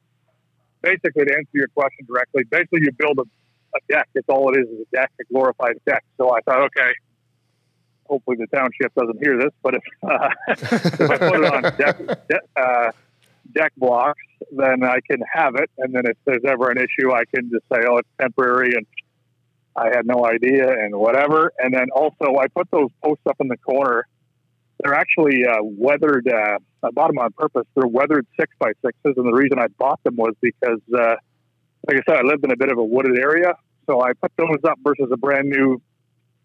Basically, 0.81 1.25
to 1.25 1.33
answer 1.33 1.49
your 1.53 1.67
question 1.69 2.05
directly, 2.07 2.43
basically 2.49 2.81
you 2.81 2.91
build 2.97 3.19
a, 3.19 3.23
a 3.23 3.79
deck. 3.89 4.09
It's 4.15 4.27
all 4.29 4.53
it 4.53 4.59
is 4.59 4.67
is 4.67 4.85
a 4.91 4.95
deck, 4.95 5.11
a 5.19 5.23
glorified 5.31 5.75
deck. 5.85 6.03
So 6.17 6.35
I 6.35 6.41
thought, 6.41 6.61
okay, 6.67 6.91
hopefully 8.05 8.37
the 8.39 8.47
township 8.47 8.93
doesn't 8.95 9.19
hear 9.21 9.37
this, 9.37 9.51
but 9.61 9.75
if, 9.75 9.83
uh, 10.03 10.29
if 10.47 11.11
I 11.11 11.17
put 11.17 11.43
it 11.43 11.53
on 11.53 11.61
deck, 11.77 11.97
de- 12.27 12.61
uh, 12.61 12.91
deck 13.53 13.73
blocks, 13.77 14.21
then 14.51 14.83
I 14.83 14.99
can 15.09 15.21
have 15.31 15.55
it. 15.55 15.69
And 15.77 15.93
then 15.93 16.05
if 16.05 16.17
there's 16.25 16.43
ever 16.47 16.71
an 16.71 16.77
issue, 16.77 17.13
I 17.13 17.23
can 17.33 17.49
just 17.51 17.65
say, 17.71 17.85
oh, 17.87 17.97
it's 17.97 18.09
temporary 18.19 18.73
and 18.75 18.85
I 19.79 19.95
had 19.95 20.05
no 20.05 20.25
idea 20.25 20.67
and 20.67 20.95
whatever. 20.95 21.53
And 21.57 21.73
then 21.73 21.87
also, 21.95 22.37
I 22.37 22.47
put 22.47 22.69
those 22.71 22.89
posts 23.03 23.23
up 23.27 23.37
in 23.39 23.47
the 23.47 23.57
corner. 23.57 24.05
They're 24.83 24.93
actually 24.93 25.45
uh, 25.45 25.61
weathered. 25.61 26.27
Uh, 26.27 26.59
I 26.83 26.91
bought 26.91 27.07
them 27.07 27.19
on 27.19 27.31
purpose. 27.31 27.65
They're 27.75 27.87
weathered 27.87 28.27
six 28.39 28.53
by 28.59 28.71
sixes, 28.83 29.15
and 29.17 29.25
the 29.25 29.33
reason 29.33 29.59
I 29.59 29.67
bought 29.77 30.01
them 30.03 30.15
was 30.15 30.33
because, 30.41 30.79
uh, 30.93 31.15
like 31.87 31.97
I 31.97 32.01
said, 32.07 32.17
I 32.17 32.21
lived 32.21 32.43
in 32.43 32.51
a 32.51 32.57
bit 32.57 32.71
of 32.71 32.77
a 32.77 32.83
wooded 32.83 33.17
area, 33.17 33.53
so 33.87 34.01
I 34.01 34.11
put 34.21 34.31
those 34.37 34.59
up 34.65 34.79
versus 34.83 35.09
a 35.11 35.17
brand 35.17 35.49
new 35.49 35.81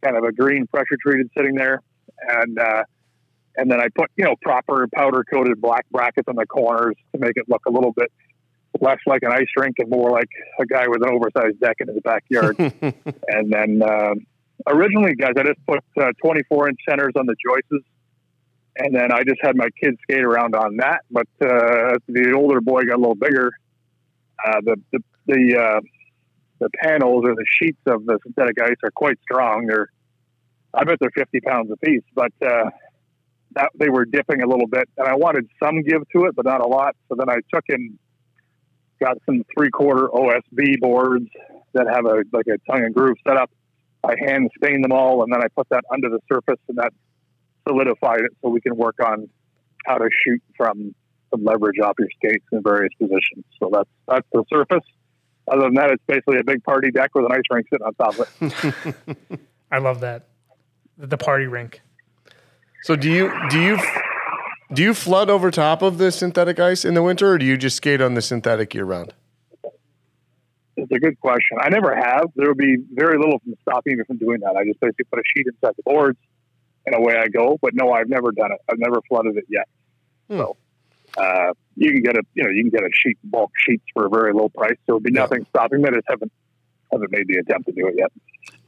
kind 0.02 0.16
of 0.16 0.24
a 0.24 0.32
green 0.32 0.66
pressure 0.66 0.96
treated 1.00 1.30
sitting 1.36 1.54
there, 1.54 1.80
and 2.28 2.58
uh, 2.58 2.82
and 3.56 3.70
then 3.70 3.80
I 3.80 3.86
put 3.94 4.10
you 4.16 4.24
know 4.24 4.34
proper 4.42 4.88
powder 4.94 5.24
coated 5.32 5.60
black 5.60 5.86
brackets 5.90 6.28
on 6.28 6.36
the 6.36 6.46
corners 6.46 6.96
to 7.12 7.20
make 7.20 7.36
it 7.36 7.44
look 7.48 7.62
a 7.66 7.70
little 7.70 7.92
bit 7.92 8.10
less 8.80 8.98
like 9.06 9.22
an 9.22 9.32
ice 9.32 9.46
rink 9.56 9.76
and 9.78 9.88
more 9.88 10.10
like 10.10 10.28
a 10.60 10.66
guy 10.66 10.86
with 10.88 11.02
an 11.02 11.10
oversized 11.10 11.60
deck 11.60 11.76
in 11.80 11.88
his 11.88 11.98
backyard. 12.02 12.58
and 13.28 13.52
then 13.52 13.82
um, 13.82 14.26
originally, 14.66 15.14
guys, 15.14 15.32
I 15.38 15.42
just 15.42 15.64
put 15.66 15.80
uh, 16.00 16.12
24 16.22 16.70
inch 16.70 16.78
centers 16.88 17.12
on 17.16 17.26
the 17.26 17.36
joists, 17.44 17.86
and 18.76 18.94
then 18.94 19.12
I 19.12 19.22
just 19.22 19.40
had 19.42 19.56
my 19.56 19.68
kids 19.80 19.96
skate 20.02 20.24
around 20.24 20.54
on 20.54 20.76
that. 20.78 21.00
But 21.10 21.28
uh, 21.42 21.94
as 21.94 21.98
the 22.08 22.32
older 22.36 22.60
boy 22.60 22.82
got 22.84 22.96
a 22.96 23.00
little 23.00 23.14
bigger, 23.14 23.52
uh, 24.46 24.60
the 24.64 24.76
the 24.92 24.98
the, 25.26 25.58
uh, 25.58 25.80
the 26.60 26.68
panels 26.82 27.24
or 27.24 27.34
the 27.34 27.46
sheets 27.48 27.80
of 27.86 28.04
the 28.04 28.18
synthetic 28.24 28.60
ice 28.60 28.76
are 28.82 28.90
quite 28.90 29.18
strong. 29.22 29.66
They're 29.66 29.88
I 30.74 30.84
bet 30.84 30.98
they're 31.00 31.10
50 31.14 31.40
pounds 31.40 31.70
a 31.70 31.76
piece, 31.76 32.02
but 32.14 32.32
uh, 32.44 32.70
that 33.52 33.70
they 33.78 33.88
were 33.88 34.04
dipping 34.04 34.42
a 34.42 34.46
little 34.46 34.66
bit, 34.66 34.88
and 34.98 35.06
I 35.06 35.14
wanted 35.14 35.48
some 35.62 35.82
give 35.82 36.02
to 36.14 36.24
it, 36.24 36.34
but 36.34 36.44
not 36.44 36.60
a 36.60 36.66
lot. 36.66 36.96
So 37.08 37.14
then 37.16 37.30
I 37.30 37.36
took 37.52 37.64
and 37.68 37.98
got 39.00 39.18
some 39.26 39.44
three 39.56 39.70
quarter 39.70 40.08
OSB 40.08 40.80
boards 40.80 41.28
that 41.72 41.86
have 41.86 42.06
a 42.06 42.22
like 42.32 42.46
a 42.46 42.58
tongue 42.70 42.84
and 42.84 42.94
groove 42.94 43.16
setup. 43.26 43.50
I 44.02 44.14
hand 44.18 44.50
stain 44.62 44.82
them 44.82 44.92
all, 44.92 45.22
and 45.22 45.32
then 45.32 45.42
I 45.42 45.48
put 45.56 45.68
that 45.70 45.84
under 45.92 46.08
the 46.08 46.20
surface, 46.30 46.60
and 46.68 46.78
that 46.78 46.92
solidified 47.66 48.20
it 48.20 48.32
so 48.42 48.50
we 48.50 48.60
can 48.60 48.76
work 48.76 48.96
on 49.04 49.28
how 49.86 49.98
to 49.98 50.08
shoot 50.24 50.42
from 50.56 50.94
some 51.30 51.44
leverage 51.44 51.78
off 51.80 51.94
your 51.98 52.08
skates 52.16 52.44
in 52.52 52.62
various 52.62 52.92
positions. 52.98 53.44
So 53.60 53.70
that's 53.72 53.88
that's 54.06 54.26
the 54.32 54.44
surface. 54.52 54.84
Other 55.50 55.62
than 55.62 55.74
that, 55.74 55.90
it's 55.90 56.02
basically 56.06 56.38
a 56.38 56.44
big 56.44 56.62
party 56.64 56.90
deck 56.90 57.10
with 57.14 57.26
an 57.26 57.32
ice 57.32 57.42
rink 57.50 57.66
sitting 57.70 57.86
on 57.86 57.94
top 57.94 58.18
of 58.18 58.28
it. 58.40 59.40
I 59.70 59.78
love 59.78 60.00
that. 60.00 60.28
The 60.96 61.18
party 61.18 61.46
rink. 61.46 61.82
So 62.82 62.96
do 62.96 63.10
you 63.10 63.32
do 63.50 63.60
you 63.60 63.78
do 64.72 64.82
you 64.82 64.94
flood 64.94 65.30
over 65.30 65.50
top 65.50 65.82
of 65.82 65.98
the 65.98 66.10
synthetic 66.10 66.58
ice 66.58 66.84
in 66.84 66.94
the 66.94 67.02
winter, 67.02 67.32
or 67.32 67.38
do 67.38 67.44
you 67.44 67.56
just 67.56 67.76
skate 67.76 68.00
on 68.00 68.14
the 68.14 68.22
synthetic 68.22 68.74
year 68.74 68.84
round? 68.84 69.14
It's 70.76 70.90
a 70.90 70.98
good 70.98 71.20
question. 71.20 71.58
I 71.60 71.68
never 71.68 71.94
have. 71.94 72.24
There 72.34 72.48
would 72.48 72.58
be 72.58 72.76
very 72.92 73.16
little 73.18 73.38
from 73.38 73.54
stopping 73.62 73.96
me 73.96 74.04
from 74.04 74.16
doing 74.18 74.40
that. 74.40 74.56
I 74.56 74.64
just 74.64 74.80
basically 74.80 75.04
put 75.04 75.20
a 75.20 75.22
sheet 75.36 75.46
inside 75.46 75.74
the 75.76 75.82
boards, 75.84 76.18
and 76.86 76.94
away 76.96 77.16
I 77.16 77.28
go. 77.28 77.58
But 77.62 77.74
no, 77.74 77.92
I've 77.92 78.08
never 78.08 78.32
done 78.32 78.50
it. 78.52 78.58
I've 78.70 78.78
never 78.78 79.00
flooded 79.08 79.36
it 79.36 79.44
yet. 79.48 79.68
Hmm. 80.28 80.38
So 80.38 80.56
uh, 81.16 81.52
you 81.76 81.92
can 81.92 82.02
get 82.02 82.16
a 82.16 82.22
you 82.34 82.42
know 82.42 82.50
you 82.50 82.62
can 82.64 82.70
get 82.70 82.82
a 82.82 82.90
sheet 82.92 83.18
bulk 83.22 83.52
sheets 83.56 83.84
for 83.92 84.06
a 84.06 84.08
very 84.08 84.32
low 84.32 84.48
price. 84.48 84.72
So 84.72 84.78
There 84.86 84.94
would 84.96 85.02
be 85.04 85.12
Yeah. 85.14 85.20
nothing 85.20 85.46
stopping 85.50 85.80
me. 85.82 85.88
I 85.90 85.92
just 85.92 86.06
haven't 86.08 86.32
haven't 86.90 87.12
made 87.12 87.28
the 87.28 87.36
attempt 87.36 87.66
to 87.66 87.72
do 87.72 87.86
it 87.86 87.94
yet. 87.96 88.10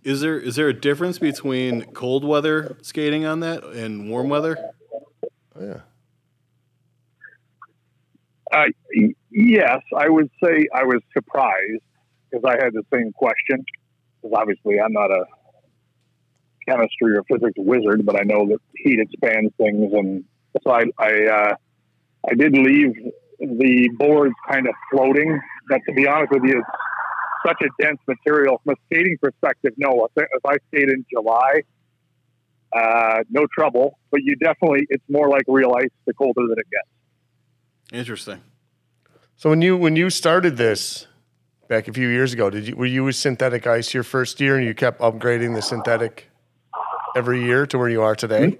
Is 0.05 0.21
there 0.21 0.38
is 0.38 0.55
there 0.55 0.69
a 0.69 0.73
difference 0.75 1.19
between 1.19 1.87
cold 1.87 2.25
weather 2.25 2.76
skating 2.83 3.25
on 3.25 3.41
that 3.41 3.65
and 3.65 4.09
warm 4.09 4.29
weather? 4.29 4.71
Yeah. 5.61 5.81
Uh, 8.53 8.65
yes, 9.31 9.81
I 9.97 10.09
would 10.09 10.31
say 10.43 10.67
I 10.75 10.85
was 10.85 11.01
surprised 11.13 11.83
because 12.31 12.45
I 12.45 12.63
had 12.63 12.73
the 12.73 12.85
same 12.93 13.13
question. 13.13 13.65
Because 14.23 14.39
obviously 14.39 14.81
I'm 14.81 14.93
not 14.93 15.11
a 15.11 15.25
chemistry 16.69 17.17
or 17.17 17.23
physics 17.25 17.55
wizard, 17.57 18.05
but 18.05 18.19
I 18.19 18.25
know 18.25 18.47
that 18.49 18.59
heat 18.77 18.99
expands 19.01 19.53
things, 19.57 19.93
and 19.93 20.25
so 20.63 20.71
I 20.71 20.85
I, 20.99 21.27
uh, 21.27 21.55
I 22.29 22.35
did 22.35 22.53
leave 22.53 22.95
the 23.39 23.91
boards 23.99 24.35
kind 24.49 24.67
of 24.67 24.75
floating. 24.91 25.41
But 25.69 25.81
to 25.89 25.95
be 25.95 26.07
honest 26.07 26.33
with 26.33 26.45
you, 26.45 26.59
it's 26.59 27.47
such 27.47 27.61
a 27.63 27.83
dense 27.83 27.99
material 28.07 28.61
from 28.65 28.75
a 28.75 28.77
skating 28.87 29.17
perspective. 29.21 29.73
No, 29.77 30.09
if, 30.17 30.45
I 30.45 30.57
skate 30.69 30.89
in 30.89 31.05
July, 31.13 31.63
uh, 32.76 33.23
no 33.30 33.47
trouble. 33.52 33.99
But 34.11 34.21
you 34.23 34.37
definitely, 34.37 34.87
it's 34.90 35.04
more 35.09 35.28
like 35.28 35.42
real 35.47 35.73
ice 35.76 35.90
the 36.06 36.14
colder 36.14 36.42
that 36.49 36.59
it 36.59 36.66
gets. 36.71 36.88
Interesting. 37.92 38.40
So 39.37 39.50
when 39.50 39.62
you 39.62 39.76
when 39.76 39.97
you 39.97 40.11
started 40.11 40.56
this 40.56 41.06
back 41.68 41.88
a 41.88 41.92
few 41.92 42.09
years 42.09 42.33
ago, 42.33 42.50
did 42.50 42.68
you 42.68 42.76
were 42.76 42.87
you 42.87 43.04
with 43.04 43.16
synthetic 43.16 43.66
ice 43.66 43.92
your 43.92 44.02
first 44.02 44.40
year, 44.40 44.56
and 44.56 44.66
you 44.66 44.75
kept 44.75 45.00
upgrading 45.00 45.54
the 45.54 45.62
synthetic 45.62 46.30
every 47.14 47.45
year 47.45 47.66
to 47.66 47.78
where 47.78 47.88
you 47.88 48.02
are 48.02 48.14
today? 48.14 48.59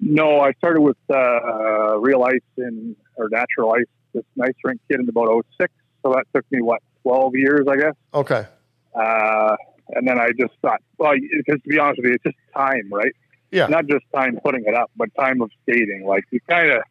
No, 0.00 0.40
I 0.40 0.52
started 0.52 0.80
with 0.80 0.96
uh, 1.12 1.98
real 1.98 2.22
ice 2.24 2.40
in 2.56 2.96
or 3.16 3.28
natural 3.30 3.72
ice. 3.72 3.84
This 4.14 4.24
nice 4.34 4.54
rink 4.64 4.80
kid 4.90 5.00
in 5.00 5.08
about 5.08 5.44
06. 5.60 5.72
So 6.02 6.12
that 6.12 6.24
took 6.34 6.50
me 6.50 6.62
what 6.62 6.80
12 7.02 7.32
years, 7.36 7.66
I 7.68 7.76
guess. 7.76 7.94
Okay. 8.14 8.46
Uh, 8.94 9.56
and 9.94 10.06
then 10.06 10.18
I 10.18 10.28
just 10.38 10.52
thought, 10.62 10.80
well, 10.98 11.12
because 11.14 11.60
to 11.62 11.68
be 11.68 11.78
honest 11.78 11.98
with 12.00 12.08
you, 12.10 12.14
it's 12.14 12.24
just 12.24 12.36
time, 12.56 12.88
right? 12.92 13.12
Yeah. 13.50 13.66
Not 13.66 13.86
just 13.86 14.04
time 14.14 14.38
putting 14.44 14.64
it 14.66 14.74
up, 14.74 14.90
but 14.96 15.08
time 15.18 15.40
of 15.42 15.50
skating. 15.62 16.04
Like 16.06 16.24
you 16.30 16.40
kind 16.48 16.70
of, 16.70 16.82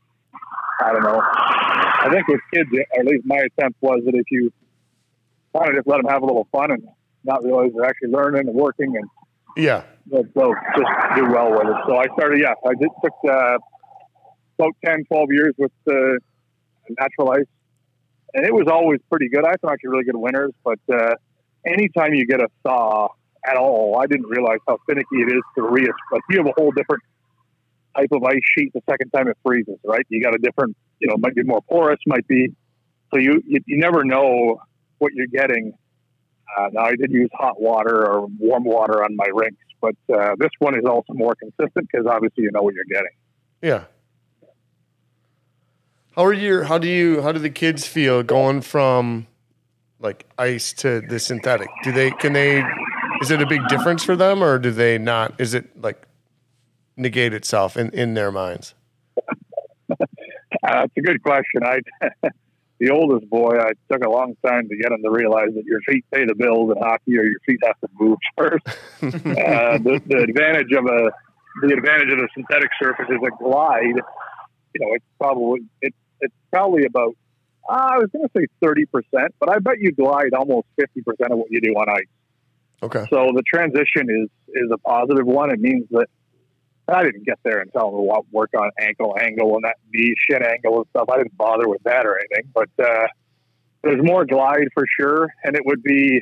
I 0.82 0.92
don't 0.92 1.04
know. 1.04 1.22
I 1.22 2.10
think 2.12 2.28
with 2.28 2.42
kids, 2.54 2.70
or 2.74 3.00
at 3.00 3.06
least 3.06 3.24
my 3.26 3.38
attempt 3.38 3.78
was 3.82 4.02
that 4.06 4.16
if 4.16 4.26
you 4.32 4.52
kind 5.56 5.70
of 5.70 5.76
just 5.76 5.88
let 5.88 5.98
them 6.02 6.12
have 6.12 6.22
a 6.22 6.26
little 6.26 6.48
fun 6.52 6.72
and 6.72 6.84
not 7.24 7.44
realize 7.44 7.72
they're 7.76 7.86
actually 7.86 8.10
learning 8.12 8.48
and 8.48 8.56
working 8.56 8.96
and 8.96 9.06
Yeah. 9.58 9.84
they'll, 10.08 10.24
they'll 10.36 10.54
just 10.78 11.16
do 11.16 11.30
well 11.32 11.52
with 11.52 11.68
it. 11.68 11.76
So 11.88 11.98
I 11.98 12.06
started, 12.16 12.42
yeah, 12.42 12.54
I 12.66 12.74
did 12.80 12.90
took 13.04 13.14
uh, 13.30 13.58
about 14.58 14.76
10, 14.86 15.06
12 15.06 15.28
years 15.32 15.54
with 15.58 15.72
uh, 15.90 15.94
natural 17.00 17.32
ice. 17.32 17.46
And 18.34 18.46
it 18.46 18.54
was 18.54 18.68
always 18.72 19.00
pretty 19.10 19.28
good. 19.30 19.44
I 19.46 19.54
thought 19.56 19.74
actually 19.74 19.90
really 19.90 20.04
good 20.04 20.16
winners, 20.18 20.52
but 20.64 20.80
uh, 20.94 21.16
anytime 21.66 22.14
you 22.14 22.26
get 22.26 22.42
a 22.42 22.48
thaw 22.64 23.10
at 23.46 23.58
all, 23.58 24.00
I 24.00 24.08
didn't 24.08 24.28
realize 24.28 24.60
how 24.68 24.78
finicky 24.88 25.18
it 25.18 25.32
is 25.32 25.42
to 25.56 25.64
re 25.64 25.88
Like 26.12 26.22
you 26.30 26.38
have 26.38 26.48
a 26.48 26.54
whole 26.58 26.72
different 26.72 27.04
type 27.96 28.10
of 28.12 28.24
ice 28.24 28.40
sheet 28.58 28.74
the 28.74 28.82
second 28.90 29.10
time 29.12 29.28
it 29.28 29.38
freezes, 29.46 29.78
right? 29.84 30.06
You 30.10 30.22
got 30.22 30.36
a 30.36 30.38
different, 30.38 30.76
you 31.00 31.08
know, 31.08 31.16
might 31.18 31.36
be 31.36 31.44
more 31.44 31.62
porous, 31.62 32.00
might 32.06 32.28
be. 32.28 32.54
So 33.12 33.20
you 33.20 33.42
you, 33.46 33.60
you 33.66 33.78
never 33.78 34.04
know 34.04 34.62
what 35.00 35.14
you're 35.14 35.28
getting. 35.28 35.74
Uh, 36.58 36.70
now 36.72 36.82
I 36.82 36.96
did 36.96 37.12
use 37.12 37.30
hot 37.34 37.62
water 37.62 38.08
or 38.08 38.28
warm 38.40 38.64
water 38.64 39.04
on 39.04 39.16
my 39.16 39.28
rinks, 39.34 39.64
but 39.82 39.96
uh, 40.14 40.36
this 40.38 40.50
one 40.60 40.78
is 40.78 40.86
also 40.86 41.14
more 41.14 41.36
consistent 41.36 41.88
because 41.92 42.06
obviously 42.08 42.44
you 42.44 42.52
know 42.52 42.62
what 42.62 42.74
you're 42.74 42.84
getting. 42.90 43.12
Yeah. 43.62 43.86
How 46.16 46.26
are 46.26 46.34
your 46.34 46.66
how 46.66 46.78
do 46.78 46.88
you 46.88 47.22
how 47.22 47.32
do 47.32 47.40
the 47.40 47.50
kids 47.50 47.88
feel 47.88 48.24
going 48.24 48.62
from 48.62 49.28
like 50.00 50.26
ice 50.38 50.74
to 50.74 51.02
the 51.02 51.20
synthetic? 51.20 51.70
Do 51.84 51.92
they 51.92 52.12
can 52.12 52.34
they 52.34 52.64
is 53.22 53.32
it 53.32 53.42
a 53.42 53.46
big 53.46 53.68
difference 53.68 54.04
for 54.04 54.16
them 54.16 54.44
or 54.44 54.58
do 54.60 54.72
they 54.72 54.98
not 54.98 55.40
is 55.40 55.54
it 55.54 55.82
like 55.82 56.08
negate 56.96 57.34
itself 57.34 57.78
in, 57.78 57.90
in 57.92 58.14
their 58.14 58.32
minds? 58.32 58.74
Uh, 60.62 60.84
it's 60.84 60.94
a 60.98 61.02
good 61.02 61.22
question. 61.24 61.64
I, 61.64 61.80
the 62.80 62.90
oldest 62.90 63.30
boy, 63.30 63.58
I 63.60 63.72
took 63.92 64.04
a 64.04 64.10
long 64.10 64.36
time 64.46 64.68
to 64.70 64.76
get 64.76 64.92
him 64.92 65.02
to 65.04 65.10
realize 65.10 65.50
that 65.56 65.64
your 65.66 65.80
feet 65.82 66.06
pay 66.12 66.26
the 66.26 66.36
bills 66.36 66.72
in 66.76 66.82
hockey, 66.82 67.18
or 67.18 67.24
your 67.24 67.40
feet 67.46 67.60
have 67.66 67.80
to 67.82 67.88
move 68.00 68.18
first. 68.38 68.68
uh, 68.68 69.78
the, 69.78 70.02
the 70.06 70.18
advantage 70.18 70.72
of 70.74 70.86
a 70.86 71.12
the 71.62 71.74
advantage 71.74 72.12
of 72.14 72.20
a 72.20 72.28
synthetic 72.34 72.70
surface 72.82 73.08
is 73.10 73.20
a 73.26 73.44
glide. 73.44 73.96
You 74.74 74.82
know, 74.82 74.94
it's 74.94 75.06
probably 75.20 75.62
it's 75.82 75.98
it's 76.22 76.36
probably 76.52 76.86
about 76.86 77.16
uh, 77.70 77.90
I 77.94 77.98
was 77.98 78.10
going 78.12 78.28
to 78.28 78.32
say 78.36 78.48
thirty 78.62 78.86
percent, 78.86 79.36
but 79.40 79.50
I 79.50 79.60
bet 79.60 79.76
you 79.80 79.92
glide 79.92 80.34
almost 80.34 80.68
fifty 80.80 81.02
percent 81.02 81.32
of 81.32 81.38
what 81.38 81.52
you 81.52 81.62
do 81.62 81.72
on 81.74 81.90
ice. 81.90 82.04
Okay. 82.82 83.06
So 83.10 83.32
the 83.36 83.44
transition 83.44 84.10
is 84.10 84.30
is 84.50 84.72
a 84.74 84.78
positive 84.80 85.26
one. 85.26 85.52
It 85.52 85.60
means 85.60 85.86
that 85.92 86.08
I 86.88 87.04
didn't 87.04 87.26
get 87.26 87.40
there 87.44 87.60
and 87.60 87.72
tell 87.72 87.92
them 87.92 88.00
to 88.00 88.22
work 88.32 88.50
on 88.58 88.72
ankle 88.82 89.16
angle 89.20 89.56
and 89.56 89.64
that 89.66 89.76
knee 89.94 90.16
shin 90.28 90.44
angle 90.44 90.78
and 90.78 90.86
stuff. 90.90 91.08
I 91.12 91.18
didn't 91.18 91.38
bother 91.38 91.68
with 91.70 91.84
that 91.84 92.06
or 92.06 92.18
anything, 92.18 92.52
but 92.54 92.70
uh, 92.84 93.08
there's 93.84 94.04
more 94.04 94.26
glide 94.26 94.70
for 94.74 94.86
sure, 95.00 95.28
and 95.44 95.56
it 95.56 95.62
would 95.66 95.84
be 95.84 96.22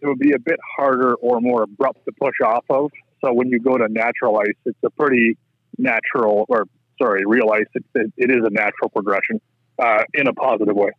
it 0.00 0.06
would 0.06 0.18
be 0.18 0.32
a 0.32 0.38
bit 0.38 0.58
harder 0.76 1.14
or 1.14 1.40
more 1.40 1.64
abrupt 1.64 2.04
to 2.04 2.12
push 2.12 2.40
off 2.44 2.64
of. 2.70 2.90
So 3.22 3.32
when 3.32 3.48
you 3.48 3.60
go 3.60 3.76
to 3.76 3.88
natural 3.88 4.38
ice, 4.38 4.56
it's 4.64 4.78
a 4.84 4.90
pretty 4.90 5.36
natural, 5.76 6.46
or 6.48 6.64
sorry, 7.00 7.22
real 7.26 7.50
ice. 7.52 7.66
It, 7.74 7.84
it, 7.94 8.12
it 8.16 8.30
is 8.30 8.44
a 8.44 8.50
natural 8.50 8.88
progression 8.88 9.40
uh, 9.80 10.04
in 10.14 10.26
a 10.26 10.32
positive 10.32 10.76
way. 10.76 10.90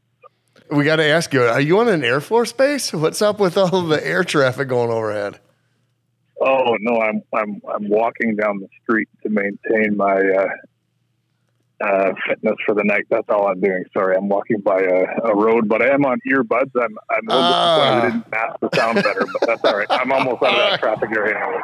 We 0.70 0.84
got 0.84 0.98
to 0.98 1.06
ask 1.06 1.34
you: 1.34 1.44
Are 1.44 1.62
you 1.62 1.80
on 1.80 1.88
an 1.90 2.04
Air 2.04 2.22
Force 2.22 2.52
base? 2.52 2.94
What's 2.94 3.22
up 3.22 3.40
with 3.40 3.58
all 3.58 3.82
the 3.84 4.06
air 4.06 4.24
traffic 4.24 4.68
going 4.68 4.90
overhead? 4.90 5.40
Oh 6.42 6.76
no, 6.80 7.00
I'm 7.00 7.22
I'm 7.34 7.62
I'm 7.74 7.90
walking 7.90 8.36
down 8.36 8.60
the 8.60 8.68
street 8.82 9.10
to 9.24 9.30
maintain 9.30 9.96
my 9.96 10.16
uh, 10.16 10.50
uh, 11.84 12.14
fitness 12.28 12.56
for 12.66 12.76
the 12.76 12.84
night. 12.84 13.06
That's 13.10 13.28
all 13.30 13.48
I'm 13.48 13.60
doing. 13.60 13.84
Sorry, 13.94 14.16
I'm 14.16 14.30
walking 14.30 14.62
by 14.62 14.80
a, 14.80 15.30
a 15.30 15.36
road, 15.36 15.68
but 15.68 15.82
I 15.82 15.94
am 15.94 16.06
on 16.06 16.20
earbuds. 16.32 16.72
I'm 16.76 16.98
I'm 17.10 17.28
a 17.28 17.36
little 17.36 17.50
disappointed 17.50 17.92
I 17.92 18.02
didn't 18.10 18.32
mask 18.32 18.60
the 18.62 18.70
sound 18.76 18.96
better, 19.04 19.26
but 19.26 19.48
that's 19.48 19.64
all 19.66 19.78
right. 19.78 19.88
I'm 19.90 20.12
almost 20.12 20.44
out 20.44 20.54
of 20.54 20.58
that 20.58 20.80
traffic 20.80 21.10
area 21.16 21.38
anyway. 21.38 21.62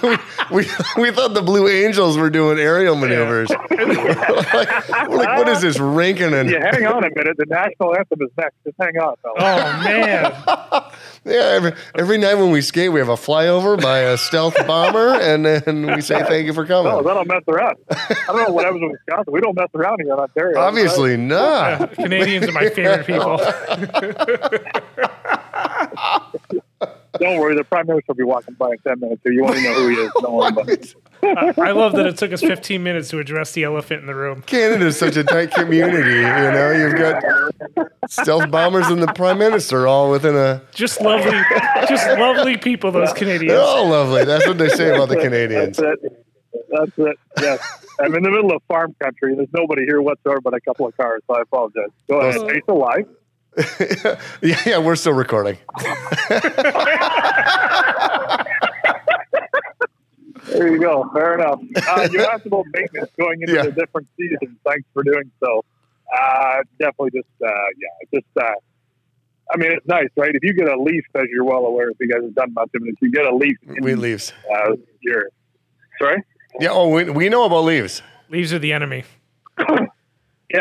so. 0.00 0.16
we 0.54 0.66
we 1.02 1.10
thought 1.10 1.34
the 1.34 1.42
Blue 1.42 1.68
Angels 1.68 2.16
were 2.16 2.30
doing 2.30 2.58
aerial 2.58 2.96
maneuvers. 2.96 3.50
like, 3.50 3.70
like, 5.08 5.10
what 5.10 5.48
is 5.48 5.60
this 5.60 5.78
ranking 5.78 6.32
and 6.34 6.50
Yeah, 6.50 6.70
hang 6.72 6.86
on 6.86 7.04
a 7.04 7.10
minute. 7.14 7.36
The 7.36 7.46
national 7.48 7.96
anthem 7.96 8.18
is 8.22 8.30
next. 8.36 8.54
Just 8.64 8.76
hang 8.80 8.96
on, 8.98 9.16
fellas. 9.22 9.42
Oh 9.42 9.82
man, 9.84 10.32
Yeah, 11.24 11.54
every, 11.54 11.72
every 11.96 12.18
night 12.18 12.34
when 12.34 12.50
we 12.50 12.60
skate, 12.60 12.92
we 12.92 13.00
have 13.00 13.08
a 13.08 13.14
flyover 13.14 13.80
by 13.80 14.00
a 14.00 14.18
stealth 14.18 14.54
bomber, 14.66 15.14
and 15.14 15.44
then 15.44 15.94
we 15.94 16.00
say 16.00 16.22
thank 16.24 16.46
you 16.46 16.52
for 16.52 16.66
coming. 16.66 16.92
Oh, 16.92 17.02
that'll 17.02 17.24
mess 17.24 17.42
around. 17.48 17.76
I 17.90 18.32
don't 18.36 18.48
know 18.48 18.54
what 18.54 18.64
happens 18.64 18.82
in 18.82 18.90
Wisconsin. 18.90 19.32
We 19.32 19.40
don't 19.40 19.56
mess 19.56 19.68
around 19.74 20.00
here 20.02 20.12
in 20.12 20.18
Ontario. 20.18 20.58
Obviously 20.60 21.16
not. 21.16 21.92
Canadians 21.94 22.48
are 22.48 22.52
my 22.52 22.68
favorite 22.70 23.06
people. 23.14 23.38
Don't 27.20 27.38
worry. 27.38 27.54
The 27.56 27.62
prime 27.62 27.86
minister 27.86 28.06
will 28.08 28.16
be 28.16 28.24
walking 28.24 28.54
by 28.54 28.72
in 28.72 28.78
ten 28.78 28.98
minutes. 28.98 29.22
So 29.22 29.30
you 29.30 29.44
want 29.44 29.54
to 29.56 29.62
know 29.62 29.74
who 29.74 29.88
he 29.88 29.94
is. 29.94 30.10
Don't 30.20 30.32
worry 30.32 30.48
about 30.48 30.68
it. 30.68 30.94
I 31.58 31.70
love 31.70 31.92
that 31.92 32.06
it 32.06 32.18
took 32.18 32.32
us 32.32 32.40
15 32.40 32.82
minutes 32.82 33.08
to 33.10 33.20
address 33.20 33.52
the 33.52 33.62
elephant 33.62 34.00
in 34.00 34.06
the 34.06 34.14
room. 34.16 34.42
Canada 34.42 34.86
is 34.86 34.98
such 34.98 35.16
a 35.16 35.22
tight 35.24 35.52
community. 35.52 36.16
You 36.16 36.22
know, 36.22 36.72
you've 36.72 36.96
got 36.96 37.22
stealth 38.10 38.50
bombers 38.50 38.88
and 38.88 39.00
the 39.00 39.12
prime 39.12 39.38
minister 39.38 39.86
all 39.86 40.10
within 40.10 40.34
a. 40.34 40.60
Just 40.72 41.00
lovely, 41.00 41.40
just 41.88 42.06
lovely 42.18 42.56
people. 42.56 42.90
Those 42.90 43.08
They're 43.10 43.16
Canadians. 43.16 43.58
all 43.58 43.88
lovely. 43.88 44.24
That's 44.24 44.46
what 44.46 44.58
they 44.58 44.68
say 44.70 44.92
about 44.94 45.08
the 45.08 45.16
Canadians. 45.16 45.78
That's 46.74 46.98
it. 46.98 47.16
Yes. 47.40 47.60
I'm 48.00 48.14
in 48.14 48.22
the 48.24 48.30
middle 48.30 48.50
of 48.52 48.62
farm 48.68 48.94
country. 49.02 49.34
There's 49.36 49.48
nobody 49.54 49.84
here 49.84 50.02
whatsoever 50.02 50.40
but 50.40 50.54
a 50.54 50.60
couple 50.60 50.86
of 50.86 50.96
cars, 50.96 51.22
so 51.28 51.36
I 51.36 51.42
apologize. 51.42 51.90
Go 52.08 52.20
ahead. 52.20 52.42
Are 52.42 52.54
you 52.54 52.60
still 52.62 52.78
live? 52.78 53.06
yeah, 54.42 54.60
yeah, 54.66 54.78
we're 54.78 54.96
still 54.96 55.12
recording. 55.12 55.56
There 60.46 60.70
you 60.70 60.78
go. 60.80 61.08
Fair 61.14 61.34
enough. 61.36 61.60
Uh, 61.88 62.08
you 62.12 62.22
asked 62.24 62.46
about 62.46 62.66
maintenance 62.72 63.10
going 63.18 63.40
into 63.40 63.54
Yeah. 63.54 63.62
the 63.62 63.72
different 63.72 64.06
seasons. 64.16 64.56
Thanks 64.66 64.84
for 64.92 65.02
doing 65.02 65.30
so. 65.42 65.64
Uh, 66.16 66.62
definitely 66.78 67.10
just, 67.12 67.28
uh, 67.42 67.48
yeah, 67.78 68.18
just, 68.20 68.26
uh, 68.36 68.52
I 69.52 69.56
mean, 69.56 69.72
it's 69.72 69.86
nice, 69.86 70.08
right? 70.16 70.34
If 70.34 70.44
you 70.44 70.52
get 70.52 70.68
a 70.68 70.80
leaf, 70.80 71.04
as 71.14 71.24
you're 71.32 71.44
well 71.44 71.64
aware, 71.64 71.88
if 71.90 71.96
you 71.98 72.08
guys 72.08 72.22
have 72.22 72.34
done 72.34 72.54
it, 72.56 72.82
if 72.84 72.96
you 73.00 73.10
get 73.10 73.24
a 73.26 73.34
leaf, 73.34 73.56
We 73.80 73.94
leaves. 73.94 74.32
uh, 74.54 74.72
you're, 75.00 75.28
sorry? 75.98 76.22
Yeah. 76.60 76.70
Oh, 76.72 76.88
we, 76.88 77.04
we 77.10 77.28
know 77.28 77.44
about 77.44 77.64
leaves. 77.64 78.02
Leaves 78.28 78.52
are 78.52 78.58
the 78.58 78.72
enemy. 78.72 79.04
yeah, 79.58 79.86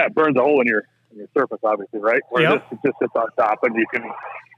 it 0.05 0.13
burns 0.15 0.37
a 0.37 0.41
hole 0.41 0.61
in 0.61 0.67
your 0.67 0.83
in 1.11 1.17
your 1.19 1.27
surface, 1.37 1.59
obviously, 1.63 1.99
right? 1.99 2.21
Where 2.29 2.43
Yep. 2.43 2.69
this 2.69 2.79
it 2.83 2.87
just 2.87 2.99
sits 2.99 3.13
on 3.15 3.27
top, 3.37 3.59
and 3.63 3.75
you 3.75 3.85
can. 3.93 4.03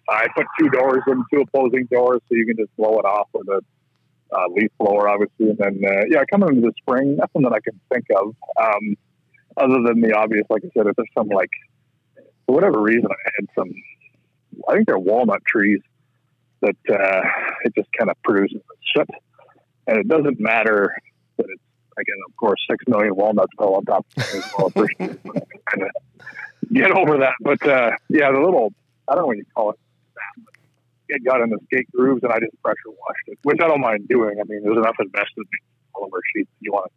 I 0.08 0.28
put 0.36 0.46
two 0.60 0.70
doors 0.70 1.02
in, 1.08 1.24
two 1.34 1.42
opposing 1.42 1.86
doors, 1.92 2.22
so 2.30 2.36
you 2.36 2.46
can 2.46 2.58
just 2.58 2.76
blow 2.78 3.00
it 3.00 3.06
off 3.06 3.28
with 3.34 3.48
a 3.48 3.62
uh, 4.36 4.48
leaf 4.50 4.70
blower, 4.80 5.10
obviously. 5.10 5.50
And 5.50 5.58
then, 5.58 5.82
uh, 5.84 6.04
yeah, 6.10 6.24
coming 6.30 6.50
into 6.50 6.62
the 6.62 6.74
spring, 6.78 7.16
nothing 7.18 7.42
that 7.42 7.54
I 7.54 7.60
can 7.60 7.80
think 7.92 8.06
of, 8.16 8.36
um, 8.62 8.96
other 9.58 9.82
than 9.84 10.02
the 10.02 10.14
obvious. 10.16 10.46
Like 10.50 10.64
I 10.64 10.70
said, 10.78 10.88
if 10.88 10.96
there's 10.96 11.10
some 11.18 11.28
like 11.30 11.50
for 12.46 12.54
whatever 12.56 12.82
reason, 12.82 13.08
I 13.10 13.30
had 13.38 13.48
some. 13.58 13.74
I 14.70 14.76
think 14.76 14.88
they're 14.88 14.98
walnut 14.98 15.44
trees 15.46 15.82
that 16.62 16.78
uh, 16.90 17.22
it 17.64 17.74
just 17.76 17.90
kind 17.98 18.10
of 18.10 18.22
produces 18.24 18.62
shit, 18.96 19.10
and 19.88 19.98
it 19.98 20.08
doesn't 20.08 20.40
matter 20.40 20.96
that 21.38 21.48
it's 21.50 21.62
again, 21.98 22.18
of 22.28 22.36
course, 22.36 22.60
six 22.70 22.84
million 22.88 23.16
walnuts 23.16 23.52
fell 23.58 23.76
on 23.76 23.86
top 23.86 24.06
of 24.18 24.74
well. 24.76 24.88
Kind 25.00 25.82
of 25.82 25.90
get 26.72 26.92
over 26.92 27.18
that. 27.20 27.34
But 27.42 27.66
uh, 27.68 27.92
yeah, 28.10 28.32
the 28.32 28.40
little 28.40 28.74
I 29.08 29.14
don't 29.14 29.24
know 29.24 29.28
what 29.28 29.38
you 29.38 29.46
call 29.56 29.72
it. 29.72 29.80
It 31.08 31.24
got 31.24 31.42
in 31.42 31.52
the 31.52 31.60
skate 31.66 31.88
grooves, 31.92 32.24
and 32.24 32.32
I 32.32 32.40
just 32.40 32.60
pressure 32.64 32.90
washed 32.90 33.28
it, 33.28 33.40
which 33.44 33.60
I 33.62 33.68
don't 33.68 33.82
mind 33.82 34.08
doing. 34.08 34.40
I 34.40 34.44
mean, 34.48 34.64
there's 34.64 34.78
enough 34.78 34.96
invested 35.00 35.38
in 35.38 35.46
all 35.94 36.06
of 36.06 36.12
sheets. 36.34 36.50
You 36.62 36.72
want 36.72 36.92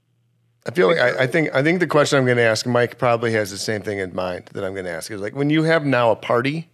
I 0.66 0.70
feel 0.70 0.88
like 0.88 0.98
I, 0.98 1.24
I 1.24 1.26
think 1.26 1.54
I 1.54 1.62
think 1.62 1.80
the 1.80 1.86
question 1.86 2.18
I'm 2.18 2.24
going 2.24 2.36
to 2.36 2.42
ask 2.42 2.66
Mike 2.66 2.98
probably 2.98 3.32
has 3.32 3.50
the 3.50 3.58
same 3.58 3.82
thing 3.82 3.98
in 3.98 4.14
mind 4.14 4.46
that 4.52 4.64
I'm 4.64 4.72
going 4.72 4.84
to 4.84 4.90
ask 4.90 5.10
is 5.10 5.20
like 5.20 5.34
when 5.34 5.50
you 5.50 5.62
have 5.62 5.86
now 5.86 6.10
a 6.10 6.16
party, 6.16 6.68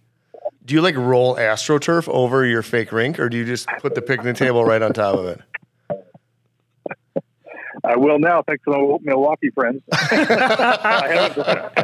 do 0.65 0.73
you 0.73 0.81
like 0.81 0.95
roll 0.95 1.35
astroturf 1.35 2.07
over 2.09 2.45
your 2.45 2.61
fake 2.61 2.91
rink, 2.91 3.19
or 3.19 3.29
do 3.29 3.37
you 3.37 3.45
just 3.45 3.67
put 3.79 3.95
the 3.95 4.01
picnic 4.01 4.35
table 4.35 4.65
right 4.65 4.81
on 4.81 4.93
top 4.93 5.15
of 5.15 5.25
it? 5.25 5.41
I 7.87 7.95
will 7.95 8.19
now, 8.19 8.41
thanks 8.41 8.63
to 8.65 8.71
my 8.71 8.97
Milwaukee 9.01 9.49
friends. 9.51 9.81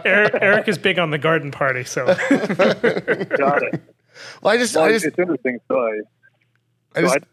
Eric, 0.06 0.34
Eric 0.42 0.68
is 0.68 0.78
big 0.78 1.00
on 1.00 1.12
the 1.12 1.18
garden 1.18 1.52
party, 1.52 1.84
so 1.84 2.06
got 2.06 2.20
it. 3.64 3.82
Well, 4.42 4.54
I 4.54 4.58
just 4.58 4.76
Well, 4.76 4.86
I 4.86 4.90
it's 4.90 5.06
interesting. 5.06 5.60
So 5.68 5.78
I, 5.78 6.00
I 6.96 7.02
just 7.02 7.16
what? 7.16 7.24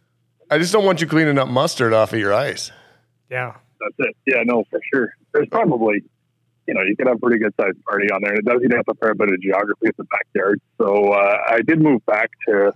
I 0.50 0.58
just 0.58 0.72
don't 0.72 0.84
want 0.84 1.00
you 1.00 1.06
cleaning 1.06 1.38
up 1.38 1.48
mustard 1.48 1.92
off 1.92 2.12
of 2.12 2.18
your 2.18 2.32
ice. 2.32 2.70
yeah. 3.30 3.56
that's 3.80 3.94
it. 3.98 4.16
Yeah, 4.26 4.42
no, 4.44 4.64
for 4.70 4.80
sure. 4.92 5.10
There's 5.34 5.48
probably, 5.50 6.02
you 6.66 6.74
know, 6.74 6.82
you 6.82 6.96
can 6.96 7.06
have 7.06 7.16
a 7.16 7.20
pretty 7.20 7.38
good 7.38 7.52
sized 7.60 7.82
party 7.84 8.10
on 8.10 8.22
there. 8.22 8.32
And 8.32 8.38
It 8.38 8.44
does 8.46 8.60
eat 8.64 8.74
up 8.74 8.88
a 8.88 8.94
fair 8.94 9.14
bit 9.14 9.28
of 9.28 9.40
geography 9.42 9.88
at 9.88 9.96
the 9.96 10.04
backyard. 10.04 10.60
So 10.78 11.12
uh, 11.12 11.36
I 11.50 11.60
did 11.60 11.82
move 11.82 12.04
back 12.06 12.30
to 12.48 12.72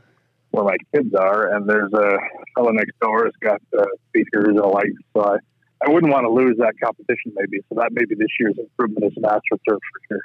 where 0.50 0.64
my 0.64 0.76
kids 0.94 1.14
are, 1.14 1.54
and 1.54 1.66
there's 1.66 1.92
a 1.94 2.18
fellow 2.54 2.72
next 2.72 2.92
door 3.00 3.24
has 3.24 3.32
got 3.40 3.62
uh, 3.76 3.84
speakers 4.08 4.48
and 4.48 4.58
a 4.58 4.66
light. 4.66 4.92
So 5.14 5.24
I, 5.24 5.36
I 5.84 5.90
wouldn't 5.90 6.12
want 6.12 6.24
to 6.24 6.30
lose 6.30 6.56
that 6.58 6.74
competition, 6.82 7.32
maybe. 7.34 7.58
So 7.68 7.74
that 7.80 7.90
maybe 7.92 8.14
this 8.14 8.28
year's 8.38 8.56
improvement 8.58 9.04
is 9.12 9.16
an 9.16 9.24
AstroTurf 9.24 9.58
for 9.66 10.00
sure. 10.08 10.20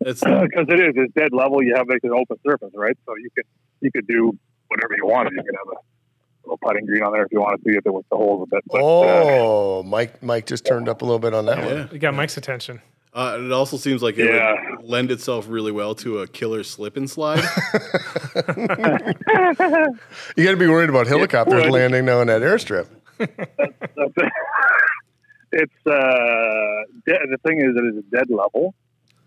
It's 0.00 0.20
Because 0.20 0.66
it 0.68 0.80
is, 0.80 0.92
it's 0.96 1.12
dead 1.14 1.32
level. 1.32 1.62
You 1.62 1.74
have 1.76 1.88
like 1.88 2.00
an 2.04 2.12
open 2.12 2.36
surface, 2.46 2.70
right? 2.74 2.96
So 3.06 3.14
you 3.16 3.30
could 3.34 3.44
you 3.80 3.90
could 3.90 4.06
do 4.06 4.36
whatever 4.68 4.94
you 4.96 5.06
wanted. 5.06 5.32
You 5.34 5.42
could 5.42 5.54
have 5.56 5.68
a 5.76 5.80
little 6.44 6.58
putting 6.62 6.86
green 6.86 7.02
on 7.02 7.12
there 7.12 7.24
if 7.24 7.32
you 7.32 7.40
wanted 7.40 7.64
to, 7.64 7.72
get 7.72 7.84
there 7.84 7.92
with 7.92 8.06
the 8.10 8.16
holes 8.16 8.46
a 8.50 8.54
bit. 8.54 8.64
But, 8.70 8.78
uh, 8.78 8.80
Oh, 8.82 9.82
Mike 9.82 10.22
Mike 10.22 10.46
just 10.46 10.64
turned 10.64 10.88
up 10.88 11.02
a 11.02 11.04
little 11.04 11.18
bit 11.18 11.34
on 11.34 11.46
that 11.46 11.58
one. 11.64 11.68
yeah. 11.76 11.86
We 11.90 11.98
got 11.98 12.14
Mike's 12.14 12.36
attention. 12.36 12.80
Uh, 13.12 13.38
it 13.40 13.52
also 13.52 13.76
seems 13.76 14.02
like 14.02 14.18
it 14.18 14.26
Yeah. 14.26 14.54
would 14.76 14.84
lend 14.88 15.10
itself 15.12 15.46
really 15.48 15.70
well 15.70 15.94
to 15.96 16.18
a 16.18 16.26
killer 16.26 16.64
slip 16.64 16.96
and 16.96 17.08
slide. 17.08 17.38
You 20.36 20.44
got 20.44 20.50
to 20.52 20.56
be 20.56 20.66
worried 20.66 20.90
about 20.90 21.06
helicopters 21.06 21.66
landing 21.70 22.04
now 22.04 22.20
in 22.20 22.26
that 22.28 22.42
airstrip. 22.42 22.86
It's 25.56 25.86
uh, 25.86 26.82
de- 27.06 27.26
the 27.30 27.38
thing 27.46 27.60
is, 27.60 27.76
it 27.76 27.94
is 27.94 27.98
a 27.98 28.16
dead 28.16 28.28
level. 28.28 28.74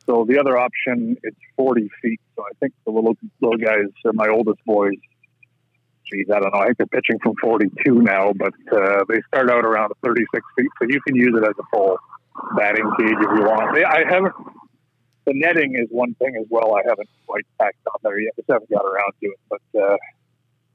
So 0.05 0.25
the 0.27 0.39
other 0.39 0.57
option, 0.57 1.15
it's 1.23 1.37
40 1.55 1.89
feet. 2.01 2.19
So 2.35 2.43
I 2.43 2.51
think 2.59 2.73
the 2.85 2.91
little 2.91 3.15
little 3.39 3.57
guys, 3.57 3.87
uh, 4.05 4.11
my 4.13 4.27
oldest 4.27 4.59
boys, 4.65 4.99
geez, 6.11 6.27
I 6.29 6.39
don't 6.39 6.53
know. 6.53 6.59
I 6.59 6.65
think 6.65 6.77
they're 6.79 6.87
pitching 7.01 7.19
from 7.23 7.35
42 7.41 8.01
now, 8.01 8.33
but 8.33 8.53
uh, 8.73 9.05
they 9.07 9.21
start 9.27 9.49
out 9.49 9.63
around 9.63 9.93
36 10.03 10.45
feet. 10.57 10.67
So 10.81 10.87
you 10.89 10.99
can 11.07 11.15
use 11.15 11.33
it 11.33 11.43
as 11.43 11.55
a 11.57 11.63
full 11.71 11.97
batting 12.57 12.91
cage 12.99 13.15
if 13.19 13.39
you 13.39 13.43
want. 13.45 13.73
They, 13.73 13.85
I 13.85 14.03
haven't. 14.09 14.33
The 15.25 15.33
netting 15.33 15.75
is 15.75 15.87
one 15.91 16.13
thing 16.15 16.35
as 16.39 16.47
well. 16.49 16.75
I 16.75 16.81
haven't 16.87 17.09
quite 17.25 17.45
packed 17.59 17.85
on 17.93 17.99
there 18.03 18.19
yet. 18.19 18.33
I 18.37 18.41
just 18.41 18.51
haven't 18.51 18.69
got 18.69 18.85
around 18.85 19.13
to 19.21 19.27
it, 19.27 19.39
but 19.49 19.81
uh, 19.81 19.97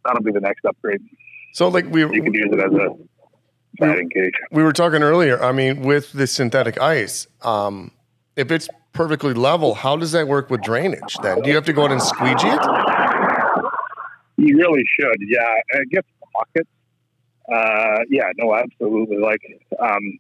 that'll 0.05 0.23
be 0.23 0.33
the 0.33 0.41
next 0.41 0.65
upgrade. 0.65 1.01
So 1.53 1.69
like 1.69 1.87
we 1.91 2.01
You 2.01 2.23
can 2.23 2.35
use 2.35 2.49
it 2.51 2.59
as 2.61 2.73
a 2.73 2.89
batting 3.79 4.09
cage. 4.11 4.33
we 4.51 4.63
were 4.63 4.73
talking 4.73 5.03
earlier. 5.03 5.43
I 5.43 5.53
mean, 5.53 5.83
with 5.83 6.13
the 6.13 6.27
synthetic 6.27 6.81
ice, 6.81 7.27
um, 7.43 7.93
if 8.37 8.51
it's 8.51 8.69
perfectly 8.93 9.35
level, 9.35 9.75
how 9.75 9.97
does 9.97 10.13
that 10.13 10.29
work 10.29 10.51
with 10.51 10.63
drainage? 10.63 11.17
Then 11.23 11.43
do 11.43 11.49
you 11.49 11.55
have 11.55 11.65
to 11.67 11.73
go 11.73 11.85
out 11.85 11.93
and 11.93 12.03
squeegee 12.03 12.49
it? 12.49 12.61
You 14.39 14.57
really 14.57 14.83
should, 14.99 15.17
yeah. 15.21 15.55
It 15.75 15.91
gets 15.91 16.09
pockets. 16.35 16.69
Uh, 17.53 17.99
yeah, 18.09 18.31
no, 18.39 18.55
absolutely. 18.55 19.19
Like, 19.19 19.41
um, 19.79 20.19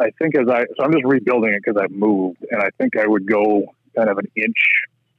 I 0.00 0.10
think 0.18 0.34
as 0.36 0.48
I, 0.48 0.64
so 0.76 0.84
I'm 0.84 0.92
just 0.92 1.04
rebuilding 1.04 1.52
it 1.52 1.62
because 1.64 1.80
I've 1.80 1.92
moved, 1.92 2.44
and 2.50 2.60
I 2.60 2.70
think 2.78 2.96
I 2.96 3.06
would 3.06 3.26
go 3.26 3.64
kind 3.96 4.08
of 4.10 4.18
an 4.18 4.26
inch 4.36 4.56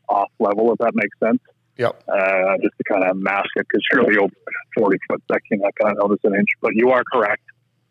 off 0.09 0.29
level, 0.39 0.71
if 0.73 0.79
that 0.79 0.91
makes 0.93 1.17
sense. 1.19 1.39
Yep. 1.77 2.03
Uh, 2.07 2.57
just 2.61 2.75
to 2.77 2.83
kind 2.89 3.03
of 3.03 3.17
mask 3.17 3.49
it, 3.55 3.65
because 3.67 3.83
surely 3.91 4.17
open 4.17 4.35
40 4.77 4.97
foot 5.09 5.23
section, 5.31 5.61
I 5.65 5.71
kind 5.81 5.97
of 5.97 6.09
notice 6.09 6.23
an 6.23 6.35
inch. 6.35 6.49
But 6.61 6.71
you 6.75 6.91
are 6.91 7.03
correct. 7.03 7.43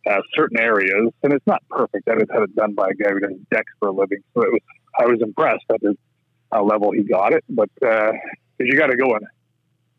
Uh, 0.07 0.21
certain 0.37 0.61
areas, 0.61 1.11
and 1.23 1.33
it's 1.33 1.47
not 1.47 1.63
perfect. 1.71 2.07
I 2.09 2.19
just 2.19 2.31
had 2.31 2.43
it 2.43 2.55
done 2.55 2.75
by 2.75 2.89
a 2.91 2.95
guy 2.95 3.11
who 3.11 3.21
does 3.21 3.39
decks 3.51 3.73
for 3.79 3.89
a 3.89 3.93
living, 3.93 4.19
so 4.35 4.43
it 4.43 4.53
was. 4.53 4.61
I 5.01 5.07
was 5.07 5.19
impressed 5.23 5.65
at 5.73 5.81
the 5.81 5.97
uh, 6.53 6.63
level 6.63 6.93
he 6.93 7.03
got 7.03 7.33
it, 7.33 7.43
but 7.49 7.71
because 7.81 8.15
you 8.61 8.77
got 8.77 8.89
to 8.89 8.97
go 8.97 9.17
in 9.17 9.23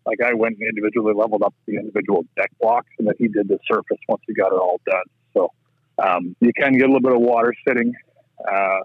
like 0.05 0.19
I 0.21 0.33
went 0.33 0.57
and 0.59 0.69
individually 0.69 1.13
leveled 1.15 1.43
up 1.43 1.53
the 1.65 1.75
individual 1.77 2.25
deck 2.35 2.51
blocks, 2.61 2.89
and 2.99 3.07
then 3.07 3.15
he 3.17 3.27
did 3.27 3.47
the 3.47 3.57
surface 3.69 3.97
once 4.07 4.21
he 4.27 4.33
got 4.33 4.51
it 4.51 4.59
all 4.59 4.79
done. 4.85 5.03
So 5.33 5.51
um, 6.03 6.35
you 6.39 6.51
can 6.55 6.73
get 6.73 6.83
a 6.83 6.87
little 6.87 7.01
bit 7.01 7.13
of 7.13 7.21
water 7.21 7.53
sitting, 7.67 7.93
uh, 8.39 8.79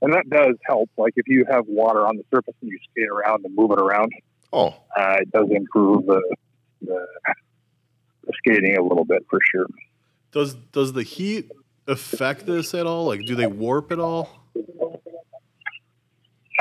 and 0.00 0.12
that 0.12 0.28
does 0.30 0.54
help. 0.66 0.90
Like 0.96 1.12
if 1.16 1.26
you 1.28 1.44
have 1.50 1.66
water 1.66 2.06
on 2.06 2.16
the 2.16 2.24
surface 2.34 2.54
and 2.62 2.70
you 2.70 2.78
skate 2.90 3.08
around 3.08 3.44
and 3.44 3.54
move 3.54 3.72
it 3.72 3.80
around, 3.80 4.12
Oh, 4.54 4.68
uh, 4.96 5.16
it 5.20 5.32
does 5.32 5.48
improve 5.50 6.06
the, 6.06 6.22
the, 6.80 7.06
the 8.24 8.32
skating 8.38 8.76
a 8.76 8.82
little 8.82 9.04
bit 9.04 9.26
for 9.28 9.40
sure. 9.50 9.66
Does 10.30 10.54
does 10.54 10.92
the 10.92 11.02
heat 11.02 11.50
affect 11.88 12.46
this 12.46 12.72
at 12.72 12.86
all? 12.86 13.06
Like, 13.06 13.20
do 13.26 13.34
they 13.34 13.48
warp 13.48 13.90
at 13.90 13.98
all? 13.98 14.30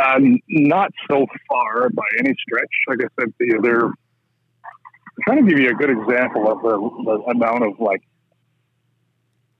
Um, 0.03 0.39
not 0.49 0.91
so 1.07 1.27
far 1.47 1.89
by 1.89 2.03
any 2.17 2.33
stretch. 2.41 2.71
Like 2.87 2.99
I 3.03 3.21
said 3.21 3.33
to 3.37 3.45
you, 3.45 3.61
they're 3.61 3.85
I'm 3.85 5.23
trying 5.27 5.45
to 5.45 5.51
give 5.51 5.59
you 5.59 5.69
a 5.69 5.75
good 5.75 5.91
example 5.91 6.51
of 6.51 6.63
the, 6.63 7.03
the 7.05 7.31
amount 7.31 7.63
of 7.63 7.79
like 7.79 8.01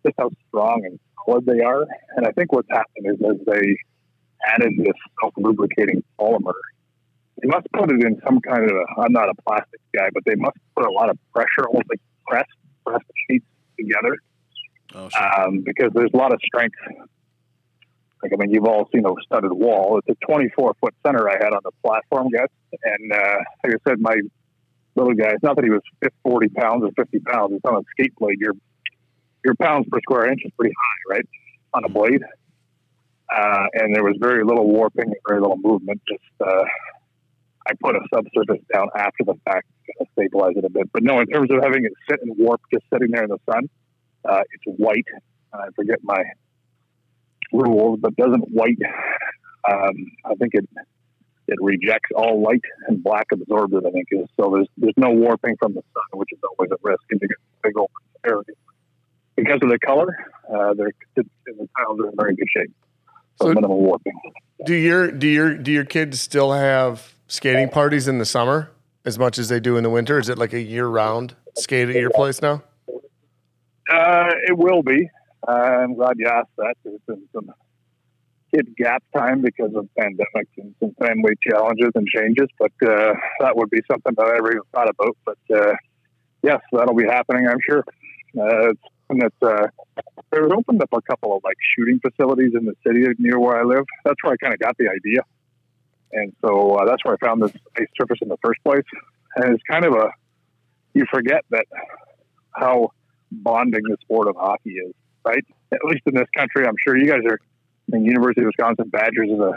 just 0.03 0.15
how 0.17 0.31
strong 0.47 0.81
and 0.85 0.99
solid 1.23 1.45
they 1.45 1.61
are. 1.61 1.85
And 2.17 2.25
I 2.25 2.31
think 2.31 2.51
what's 2.51 2.69
happened 2.71 3.05
is 3.05 3.21
as 3.23 3.45
they 3.45 3.77
added 4.47 4.73
this 4.79 4.95
self 5.21 5.33
lubricating 5.37 6.03
polymer, 6.19 6.53
they 7.43 7.49
must 7.49 7.67
put 7.73 7.91
it 7.91 8.01
in 8.03 8.19
some 8.25 8.39
kind 8.39 8.63
of 8.63 8.71
a, 8.75 9.01
I'm 9.01 9.11
not 9.11 9.29
a 9.29 9.33
plastic 9.47 9.81
guy, 9.95 10.07
but 10.13 10.23
they 10.25 10.35
must 10.35 10.57
put 10.75 10.85
a 10.87 10.91
lot 10.91 11.09
of 11.09 11.17
pressure, 11.33 11.67
almost 11.67 11.89
like 11.89 11.99
press, 12.25 12.47
press 12.87 13.01
the 13.07 13.13
sheets 13.29 13.45
together 13.77 14.15
Oh, 14.95 15.09
sure. 15.09 15.41
um, 15.41 15.61
because 15.65 15.91
there's 15.93 16.11
a 16.13 16.17
lot 16.17 16.33
of 16.33 16.39
strength. 16.45 16.75
Like, 18.21 18.31
I 18.31 18.37
mean, 18.37 18.51
you've 18.51 18.65
all 18.65 18.87
seen 18.93 19.05
a 19.05 19.09
studded 19.25 19.51
wall. 19.51 19.99
It's 19.99 20.07
a 20.21 20.25
24 20.25 20.75
foot 20.79 20.95
center 21.05 21.29
I 21.29 21.33
had 21.33 21.51
on 21.53 21.59
the 21.65 21.71
platform, 21.83 22.29
guys. 22.29 22.47
And 22.83 23.11
uh, 23.11 23.37
like 23.65 23.73
I 23.75 23.89
said, 23.89 23.99
my 23.99 24.15
little 24.95 25.13
guy, 25.13 25.31
it's 25.33 25.43
not 25.43 25.57
that 25.57 25.65
he 25.65 25.71
was 25.71 25.81
40 26.23 26.47
pounds 26.49 26.83
or 26.85 26.91
50 26.95 27.19
pounds. 27.19 27.53
It's 27.55 27.65
on 27.65 27.75
a 27.75 27.81
skate 27.91 28.15
blade. 28.15 28.39
Your 28.39 28.53
your 29.43 29.55
pounds 29.55 29.87
per 29.91 29.99
square 29.99 30.31
inch 30.31 30.41
is 30.45 30.51
pretty 30.57 30.73
high, 30.79 31.15
right? 31.17 31.25
On 31.73 31.83
a 31.83 31.89
blade. 31.89 32.21
Uh, 33.35 33.65
and 33.73 33.93
there 33.93 34.03
was 34.03 34.15
very 34.19 34.45
little 34.45 34.67
warping 34.71 35.11
very 35.27 35.41
little 35.41 35.57
movement. 35.57 36.01
Just 36.07 36.23
uh, 36.39 36.63
I 37.67 37.73
put 37.81 37.95
a 37.95 38.01
subsurface 38.13 38.63
down 38.73 38.87
after 38.95 39.23
the 39.25 39.35
fact 39.45 39.67
to 39.99 40.05
stabilize 40.13 40.53
it 40.57 40.65
a 40.65 40.69
bit. 40.69 40.91
But 40.91 41.03
no, 41.03 41.19
in 41.19 41.27
terms 41.27 41.49
of 41.51 41.63
having 41.63 41.85
it 41.85 41.93
sit 42.09 42.19
and 42.21 42.35
warp 42.37 42.61
just 42.73 42.83
sitting 42.91 43.11
there 43.11 43.23
in 43.23 43.29
the 43.29 43.39
sun, 43.49 43.69
uh, 44.27 44.41
it's 44.51 44.77
white. 44.77 45.05
I 45.53 45.67
forget 45.75 45.99
my 46.03 46.23
rules, 47.51 47.99
but 48.01 48.15
doesn't 48.15 48.49
white. 48.51 48.79
Um, 49.69 49.93
I 50.25 50.35
think 50.35 50.53
it 50.55 50.67
it 51.47 51.57
rejects 51.61 52.09
all 52.15 52.41
light 52.41 52.61
and 52.87 53.03
black 53.03 53.27
absorbs 53.31 53.73
it. 53.73 53.83
I 53.85 53.91
think 53.91 54.07
is 54.11 54.27
so. 54.39 54.51
There's 54.53 54.67
there's 54.77 54.93
no 54.97 55.11
warping 55.11 55.55
from 55.57 55.73
the 55.73 55.81
sun, 55.93 56.19
which 56.19 56.29
is 56.33 56.39
always 56.43 56.71
a 56.71 56.77
risk, 56.81 57.03
and 57.11 57.19
you 57.21 57.27
get 57.27 57.37
big 57.63 57.77
open 57.77 57.93
areas. 58.25 58.57
Because 59.35 59.59
of 59.63 59.69
the 59.69 59.79
color, 59.79 60.15
uh, 60.53 60.73
they're 60.73 60.91
the 61.15 61.23
tiles 61.77 61.99
are 61.99 62.09
in 62.09 62.15
very 62.17 62.35
good 62.35 62.47
shape. 62.55 62.71
So, 63.41 63.47
So- 63.47 63.53
minimal 63.53 63.79
warping. 63.81 64.13
do 64.65 64.73
your 64.75 65.11
do 65.11 65.27
your 65.27 65.55
do 65.55 65.71
your 65.71 65.85
kids 65.85 66.19
still 66.21 66.51
have 66.51 67.13
skating 67.33 67.67
parties 67.67 68.07
in 68.07 68.19
the 68.19 68.25
summer 68.25 68.69
as 69.05 69.17
much 69.17 69.39
as 69.39 69.49
they 69.49 69.59
do 69.59 69.75
in 69.75 69.83
the 69.83 69.89
winter? 69.89 70.19
Is 70.19 70.29
it 70.29 70.37
like 70.37 70.53
a 70.53 70.61
year 70.61 70.85
round 70.85 71.35
skate 71.55 71.89
at 71.89 71.95
your 71.95 72.11
place 72.11 72.41
now? 72.41 72.61
Uh, 73.91 74.29
it 74.47 74.55
will 74.55 74.83
be. 74.83 75.09
Uh, 75.47 75.51
I'm 75.51 75.95
glad 75.95 76.13
you 76.19 76.27
asked 76.27 76.55
that. 76.57 76.75
There's 76.85 77.01
been 77.07 77.23
some 77.33 77.51
kid 78.53 78.75
gap 78.77 79.03
time 79.15 79.41
because 79.41 79.71
of 79.75 79.89
pandemic 79.97 80.47
and 80.57 80.75
some 80.79 80.93
family 80.99 81.33
challenges 81.41 81.89
and 81.95 82.07
changes, 82.07 82.47
but 82.59 82.71
uh, 82.85 83.13
that 83.39 83.57
would 83.57 83.71
be 83.71 83.81
something 83.91 84.13
that 84.15 84.23
I 84.23 84.35
never 84.35 84.51
even 84.51 84.61
thought 84.71 84.89
about. 84.89 85.17
But 85.25 85.37
uh, 85.53 85.73
yes, 86.43 86.61
that'll 86.71 86.95
be 86.95 87.07
happening, 87.07 87.47
I'm 87.47 87.57
sure. 87.67 87.83
Uh, 88.37 88.69
it's 88.69 88.81
something 89.07 89.27
that 89.39 89.47
uh, 89.47 89.67
there's 90.31 90.51
opened 90.55 90.83
up 90.83 90.89
a 90.93 91.01
couple 91.01 91.35
of 91.35 91.43
like 91.43 91.57
shooting 91.75 91.99
facilities 91.99 92.53
in 92.53 92.65
the 92.65 92.75
city 92.85 93.05
near 93.17 93.39
where 93.39 93.57
I 93.57 93.63
live. 93.63 93.85
That's 94.05 94.23
where 94.23 94.33
I 94.33 94.37
kind 94.37 94.53
of 94.53 94.59
got 94.59 94.77
the 94.77 94.87
idea, 94.87 95.23
and 96.13 96.33
so 96.41 96.75
uh, 96.75 96.85
that's 96.85 97.03
where 97.03 97.15
I 97.15 97.25
found 97.25 97.41
this 97.41 97.51
ice 97.77 97.87
surface 97.99 98.19
in 98.21 98.29
the 98.29 98.37
first 98.43 98.63
place. 98.63 98.85
And 99.35 99.53
it's 99.53 99.63
kind 99.69 99.85
of 99.85 99.93
a 99.93 100.11
you 100.93 101.05
forget 101.11 101.43
that 101.49 101.65
how 102.51 102.91
bonding 103.31 103.81
the 103.83 103.97
sport 104.01 104.27
of 104.27 104.35
hockey 104.35 104.71
is, 104.71 104.93
right? 105.25 105.43
At 105.71 105.79
least 105.85 106.03
in 106.05 106.13
this 106.13 106.27
country, 106.35 106.67
I'm 106.67 106.75
sure 106.85 106.97
you 106.97 107.07
guys 107.07 107.21
are. 107.25 107.39
I 107.91 107.97
mean, 107.97 108.05
University 108.05 108.41
of 108.41 108.47
Wisconsin 108.47 108.89
Badgers 108.89 109.29
is 109.29 109.39
a 109.39 109.53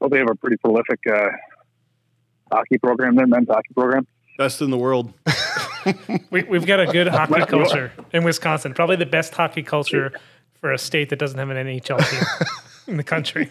well, 0.00 0.08
they 0.08 0.18
have 0.18 0.30
a 0.30 0.34
pretty 0.34 0.56
prolific 0.56 1.00
uh, 1.12 1.28
hockey 2.50 2.78
program 2.78 3.14
there, 3.14 3.26
men's 3.26 3.48
hockey 3.48 3.74
program. 3.74 4.06
Best 4.38 4.62
in 4.62 4.70
the 4.70 4.78
world. 4.78 5.12
We, 6.30 6.42
we've 6.44 6.66
got 6.66 6.80
a 6.80 6.86
good 6.86 7.08
hockey 7.08 7.44
culture 7.46 7.92
in 8.12 8.24
Wisconsin. 8.24 8.74
Probably 8.74 8.96
the 8.96 9.06
best 9.06 9.34
hockey 9.34 9.62
culture 9.62 10.12
for 10.60 10.72
a 10.72 10.78
state 10.78 11.08
that 11.10 11.18
doesn't 11.18 11.38
have 11.38 11.50
an 11.50 11.56
NHL 11.56 12.08
team 12.08 12.48
in 12.86 12.96
the 12.96 13.04
country. 13.04 13.50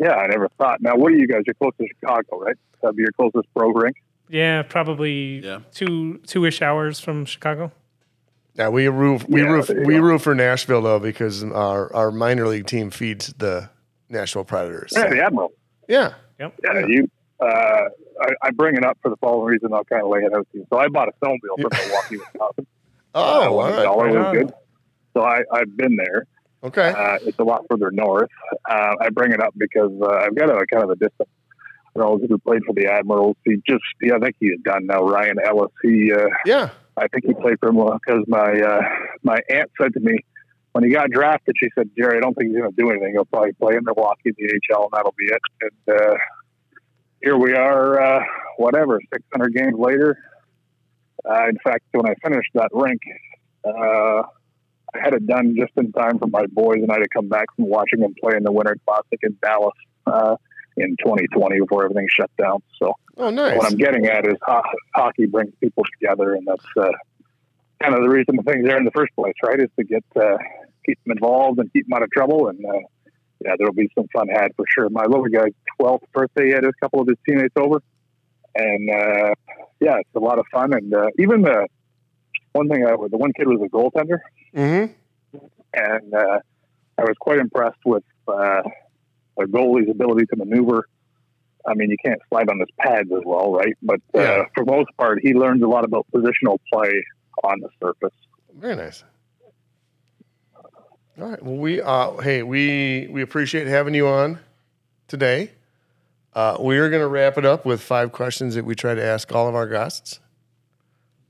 Yeah, 0.00 0.14
I 0.14 0.26
never 0.28 0.48
thought. 0.58 0.80
Now, 0.80 0.96
what 0.96 1.12
are 1.12 1.16
you 1.16 1.28
guys? 1.28 1.42
You're 1.46 1.54
close 1.54 1.72
to 1.78 1.86
Chicago, 1.86 2.40
right? 2.40 2.56
That'd 2.82 2.96
be 2.96 3.02
your 3.02 3.12
closest 3.12 3.46
pro 3.54 3.68
rink. 3.70 3.96
Yeah, 4.28 4.62
probably 4.62 5.40
Yeah. 5.44 5.60
two 5.72 6.18
two 6.26 6.44
ish 6.46 6.62
hours 6.62 6.98
from 6.98 7.24
Chicago. 7.26 7.70
Yeah, 8.54 8.68
we 8.70 8.88
roof 8.88 9.26
we 9.28 9.42
Yeah, 9.42 9.48
root 9.48 9.66
there 9.66 9.80
you 9.80 9.86
we 9.86 9.94
go. 9.94 10.00
root 10.00 10.22
for 10.22 10.34
Nashville 10.34 10.80
though 10.82 10.98
because 10.98 11.44
our 11.44 11.94
our 11.94 12.10
minor 12.10 12.46
league 12.48 12.66
team 12.66 12.90
feeds 12.90 13.32
the 13.38 13.68
Nashville 14.08 14.44
Predators. 14.44 14.92
Yeah, 14.96 15.08
the 15.08 15.22
Admiral. 15.22 15.52
Yeah. 15.88 16.14
Yep. 16.38 16.54
Yeah, 16.64 16.86
you. 16.86 17.08
Uh, 17.40 17.88
I, 18.22 18.28
I 18.42 18.50
bring 18.52 18.76
it 18.76 18.84
up 18.84 18.98
for 19.02 19.08
the 19.10 19.16
following 19.16 19.46
reason. 19.52 19.72
I'll 19.74 19.84
kind 19.84 20.02
of 20.02 20.08
lay 20.08 20.20
it 20.20 20.32
out 20.32 20.46
to 20.52 20.58
you. 20.58 20.66
So 20.72 20.78
I 20.78 20.88
bought 20.88 21.08
a 21.08 21.12
snowmobile 21.24 21.60
from 21.60 21.70
Milwaukee, 21.86 22.16
Wisconsin. 22.16 22.66
Oh, 23.12 23.20
uh, 23.20 23.48
all 23.50 23.56
when 23.56 23.66
the 23.72 23.76
right. 23.76 23.82
dollar 23.82 24.04
Right 24.04 24.14
was 24.14 24.26
on. 24.26 24.34
good. 24.34 24.52
So 25.14 25.22
I, 25.22 25.42
I've 25.52 25.76
been 25.76 25.96
there. 25.96 26.26
Okay. 26.62 26.92
Uh, 26.96 27.18
it's 27.22 27.38
a 27.38 27.44
lot 27.44 27.64
further 27.70 27.90
north. 27.90 28.30
Uh, 28.68 28.94
I 29.00 29.10
bring 29.10 29.32
it 29.32 29.40
up 29.40 29.54
because 29.56 29.92
uh, 30.02 30.06
I've 30.06 30.34
got 30.34 30.50
a 30.50 30.66
kind 30.66 30.84
of 30.84 30.90
a 30.90 30.96
distant 30.96 31.28
relative 31.94 32.28
who 32.28 32.38
played 32.38 32.62
for 32.66 32.74
the 32.74 32.86
Admirals. 32.86 33.36
He 33.44 33.56
just, 33.68 33.82
yeah, 34.02 34.16
I 34.16 34.18
think 34.18 34.36
he 34.38 34.46
is 34.46 34.60
done 34.62 34.86
now. 34.86 35.02
Ryan 35.02 35.36
Ellis. 35.44 35.72
He, 35.82 36.12
uh, 36.12 36.28
Yeah. 36.44 36.70
I 36.96 37.08
think 37.08 37.24
he 37.24 37.32
played 37.34 37.58
for 37.60 37.70
him 37.70 37.76
because 37.76 38.24
my 38.26 38.60
uh, 38.60 38.82
my 39.22 39.38
aunt 39.48 39.70
said 39.80 39.94
to 39.94 40.00
me 40.00 40.18
when 40.72 40.84
he 40.84 40.90
got 40.90 41.10
drafted, 41.10 41.54
she 41.58 41.68
said, 41.74 41.88
"Jerry, 41.96 42.18
I 42.18 42.20
don't 42.20 42.34
think 42.34 42.50
he's 42.50 42.58
going 42.58 42.70
to 42.70 42.76
do 42.76 42.90
anything. 42.90 43.12
He'll 43.12 43.24
probably 43.24 43.52
play 43.52 43.76
in 43.76 43.84
Milwaukee 43.84 44.20
in 44.26 44.34
the 44.36 44.60
AHL, 44.74 44.82
and 44.84 44.90
that'll 44.92 45.14
be 45.16 45.26
it." 45.26 45.40
And 45.62 45.96
uh, 45.96 46.14
here 47.22 47.38
we 47.38 47.54
are, 47.54 48.00
uh, 48.00 48.24
whatever, 48.58 49.00
600 49.12 49.54
games 49.54 49.74
later. 49.78 50.18
Uh, 51.28 51.48
in 51.48 51.58
fact, 51.64 51.84
when 51.92 52.06
I 52.06 52.14
finished 52.22 52.50
that 52.54 52.70
rink, 52.72 53.00
uh, 53.64 54.22
I 54.94 54.98
had 55.04 55.14
it 55.14 55.26
done 55.26 55.54
just 55.56 55.72
in 55.76 55.92
time 55.92 56.18
for 56.18 56.26
my 56.26 56.46
boys 56.46 56.78
and 56.82 56.90
I 56.90 56.96
to 56.98 57.06
come 57.14 57.28
back 57.28 57.46
from 57.56 57.66
watching 57.68 58.00
them 58.00 58.14
play 58.20 58.32
in 58.36 58.42
the 58.42 58.52
Winter 58.52 58.76
Classic 58.86 59.18
in 59.22 59.36
Dallas 59.42 59.74
uh, 60.06 60.36
in 60.76 60.96
2020 61.04 61.60
before 61.60 61.84
everything 61.84 62.06
shut 62.14 62.30
down. 62.36 62.62
So 62.78 62.94
Oh, 63.16 63.30
nice. 63.30 63.56
what 63.56 63.66
I'm 63.70 63.76
getting 63.78 64.06
at 64.06 64.26
is 64.26 64.34
ho- 64.42 64.62
hockey 64.94 65.26
brings 65.26 65.52
people 65.60 65.84
together, 66.00 66.34
and 66.34 66.46
that's 66.46 66.64
uh, 66.78 66.88
kind 67.82 67.94
of 67.94 68.02
the 68.02 68.08
reason 68.08 68.36
the 68.36 68.42
thing's 68.42 68.66
there 68.66 68.78
in 68.78 68.84
the 68.84 68.90
first 68.92 69.14
place, 69.14 69.34
right? 69.44 69.60
Is 69.60 69.68
to 69.78 69.84
get 69.84 70.04
uh, 70.16 70.38
keep 70.86 70.98
them 71.04 71.12
involved 71.12 71.58
and 71.58 71.70
keep 71.72 71.86
them 71.86 71.94
out 71.96 72.02
of 72.02 72.10
trouble. 72.10 72.48
And 72.48 72.64
uh, 72.64 72.78
yeah, 73.44 73.54
there'll 73.58 73.74
be 73.74 73.90
some 73.94 74.06
fun 74.12 74.28
had 74.28 74.52
for 74.56 74.64
sure. 74.68 74.88
My 74.90 75.04
little 75.04 75.26
guy's 75.26 75.52
12th 75.80 76.02
birthday, 76.12 76.46
he 76.46 76.52
had 76.52 76.64
a 76.64 76.72
couple 76.80 77.00
of 77.02 77.08
his 77.08 77.16
teammates 77.28 77.54
over, 77.56 77.82
and 78.54 78.90
uh, 78.90 79.34
yeah, 79.80 79.98
it's 79.98 80.14
a 80.14 80.18
lot 80.20 80.38
of 80.38 80.46
fun. 80.50 80.72
And 80.72 80.94
uh, 80.94 81.06
even 81.18 81.42
the 81.42 81.66
one 82.52 82.68
thing, 82.68 82.84
I, 82.84 82.90
the 82.90 83.16
one 83.16 83.32
kid 83.32 83.46
was 83.48 83.60
a 83.64 83.68
goaltender, 83.68 84.18
Mm-hmm. 84.54 85.38
and 85.74 86.14
uh, 86.14 86.38
I 86.98 87.02
was 87.02 87.14
quite 87.20 87.38
impressed 87.38 87.78
with 87.84 88.02
uh, 88.28 88.62
the 89.36 89.44
goalie's 89.46 89.88
ability 89.90 90.26
to 90.26 90.36
maneuver. 90.36 90.86
I 91.66 91.74
mean, 91.74 91.90
you 91.90 91.96
can't 92.04 92.20
slide 92.28 92.48
on 92.48 92.58
his 92.58 92.68
pads 92.78 93.10
as 93.12 93.22
well, 93.24 93.52
right? 93.52 93.76
But 93.82 94.00
uh, 94.14 94.20
Yeah. 94.20 94.42
for 94.54 94.64
most 94.64 94.88
part, 94.98 95.20
he 95.22 95.34
learns 95.34 95.62
a 95.62 95.66
lot 95.68 95.84
about 95.84 96.06
positional 96.14 96.58
play 96.72 97.04
on 97.44 97.60
the 97.60 97.68
surface. 97.82 98.16
Very 98.56 98.76
nice. 98.76 99.04
All 101.20 101.28
right. 101.28 101.42
Well, 101.42 101.56
we 101.56 101.80
uh, 101.82 102.16
hey, 102.18 102.42
we 102.42 103.08
we 103.10 103.20
appreciate 103.22 103.66
having 103.66 103.94
you 103.94 104.06
on 104.08 104.38
today. 105.06 105.50
Uh, 106.32 106.56
we 106.60 106.78
are 106.78 106.88
going 106.88 107.02
to 107.02 107.08
wrap 107.08 107.36
it 107.38 107.44
up 107.44 107.66
with 107.66 107.80
five 107.82 108.12
questions 108.12 108.54
that 108.54 108.64
we 108.64 108.74
try 108.74 108.94
to 108.94 109.02
ask 109.04 109.32
all 109.34 109.48
of 109.48 109.54
our 109.54 109.66
guests. 109.68 110.20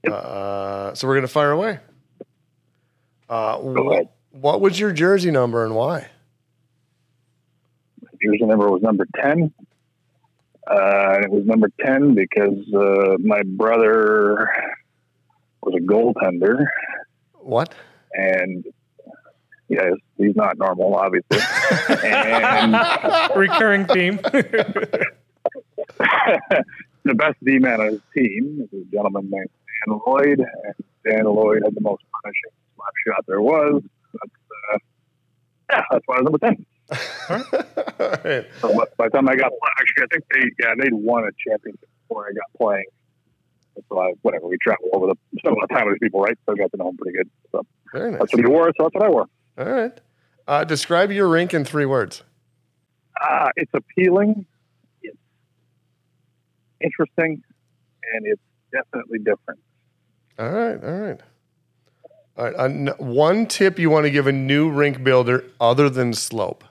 Uh, 0.08 0.94
so 0.94 1.06
we're 1.08 1.14
gonna 1.16 1.26
fire 1.28 1.50
away. 1.50 1.78
Uh, 3.28 3.58
Go 3.58 3.92
ahead. 3.92 4.08
wh- 4.32 4.34
what 4.42 4.60
was 4.60 4.78
your 4.80 4.92
jersey 4.92 5.30
number 5.30 5.64
and 5.64 5.74
why? 5.74 6.08
Jersey 8.22 8.44
number 8.44 8.68
was 8.70 8.82
number 8.82 9.06
10. 9.20 9.52
Uh, 10.66 11.18
it 11.22 11.30
was 11.30 11.44
number 11.46 11.68
10 11.84 12.14
because 12.14 12.58
uh, 12.74 13.16
my 13.18 13.42
brother 13.44 14.50
was 15.62 15.74
a 15.74 15.80
goaltender. 15.80 16.66
What? 17.34 17.74
And 18.12 18.64
yes, 19.68 19.92
he's 20.18 20.36
not 20.36 20.58
normal, 20.58 20.94
obviously. 20.96 21.38
and 22.04 22.74
Recurring 23.36 23.86
theme. 23.86 24.16
the 27.04 27.14
best 27.14 27.36
D 27.44 27.58
man 27.58 27.80
on 27.80 27.86
his 27.92 28.00
team 28.14 28.68
is 28.70 28.80
a 28.80 28.84
gentleman 28.94 29.30
named 29.30 29.48
Dan 29.86 30.00
Lloyd. 30.06 30.38
And 30.40 30.74
Dan 31.04 31.24
Lloyd 31.24 31.62
had 31.64 31.74
the 31.74 31.80
most 31.80 32.02
punishing 32.22 32.50
slap 32.76 32.92
shot 33.06 33.24
there 33.26 33.40
was. 33.40 33.82
That's, 34.12 34.32
uh, 34.74 34.78
yeah, 35.70 35.82
that's 35.90 36.02
why 36.06 36.16
I 36.16 36.20
was 36.20 36.24
number 36.24 36.38
10. 36.38 36.66
All 37.30 38.08
right. 38.24 38.46
So 38.60 38.74
by- 38.76 38.84
by 38.96 39.04
the 39.06 39.10
time 39.10 39.28
I 39.28 39.36
got 39.36 39.52
actually, 39.80 40.02
I 40.04 40.06
think 40.12 40.24
they 40.34 40.64
yeah 40.64 40.74
they'd 40.78 40.92
won 40.92 41.24
a 41.24 41.30
championship 41.48 41.88
before 42.08 42.26
I 42.28 42.32
got 42.32 42.58
playing. 42.58 42.86
So 43.88 43.98
I, 44.00 44.12
whatever 44.22 44.46
we 44.48 44.58
travel 44.60 44.88
over 44.92 45.06
the 45.06 45.14
spent 45.38 45.54
a 45.54 45.58
lot 45.58 45.64
of 45.64 45.70
time 45.70 45.86
with 45.86 45.94
these 46.00 46.06
people, 46.06 46.20
right? 46.20 46.36
So 46.46 46.52
I 46.52 46.56
got 46.56 46.70
to 46.72 46.76
know 46.76 46.86
them 46.86 46.96
pretty 46.96 47.16
good. 47.16 47.30
So 47.52 47.64
Very 47.92 48.10
nice. 48.10 48.18
that's 48.20 48.32
what 48.32 48.40
he 48.40 48.46
wore. 48.46 48.72
So 48.76 48.82
that's 48.84 48.94
what 48.94 49.04
I 49.04 49.08
wore. 49.08 49.26
All 49.58 49.64
right. 49.70 50.00
Uh, 50.48 50.64
describe 50.64 51.12
your 51.12 51.28
rink 51.28 51.54
in 51.54 51.64
three 51.64 51.86
words. 51.86 52.24
Uh, 53.22 53.50
it's 53.56 53.70
appealing. 53.72 54.44
It's 55.02 55.16
interesting, 56.80 57.42
and 58.14 58.26
it's 58.26 58.42
definitely 58.72 59.18
different. 59.20 59.60
All 60.40 60.50
right. 60.50 60.82
All 60.82 60.98
right. 61.00 61.20
All 62.38 62.44
right. 62.44 62.54
Uh, 62.54 62.64
n- 62.64 62.94
one 62.96 63.44
tip 63.44 63.78
you 63.78 63.90
want 63.90 64.04
to 64.06 64.10
give 64.10 64.26
a 64.26 64.32
new 64.32 64.70
rink 64.70 65.04
builder 65.04 65.44
other 65.60 65.90
than 65.90 66.14
slope. 66.14 66.64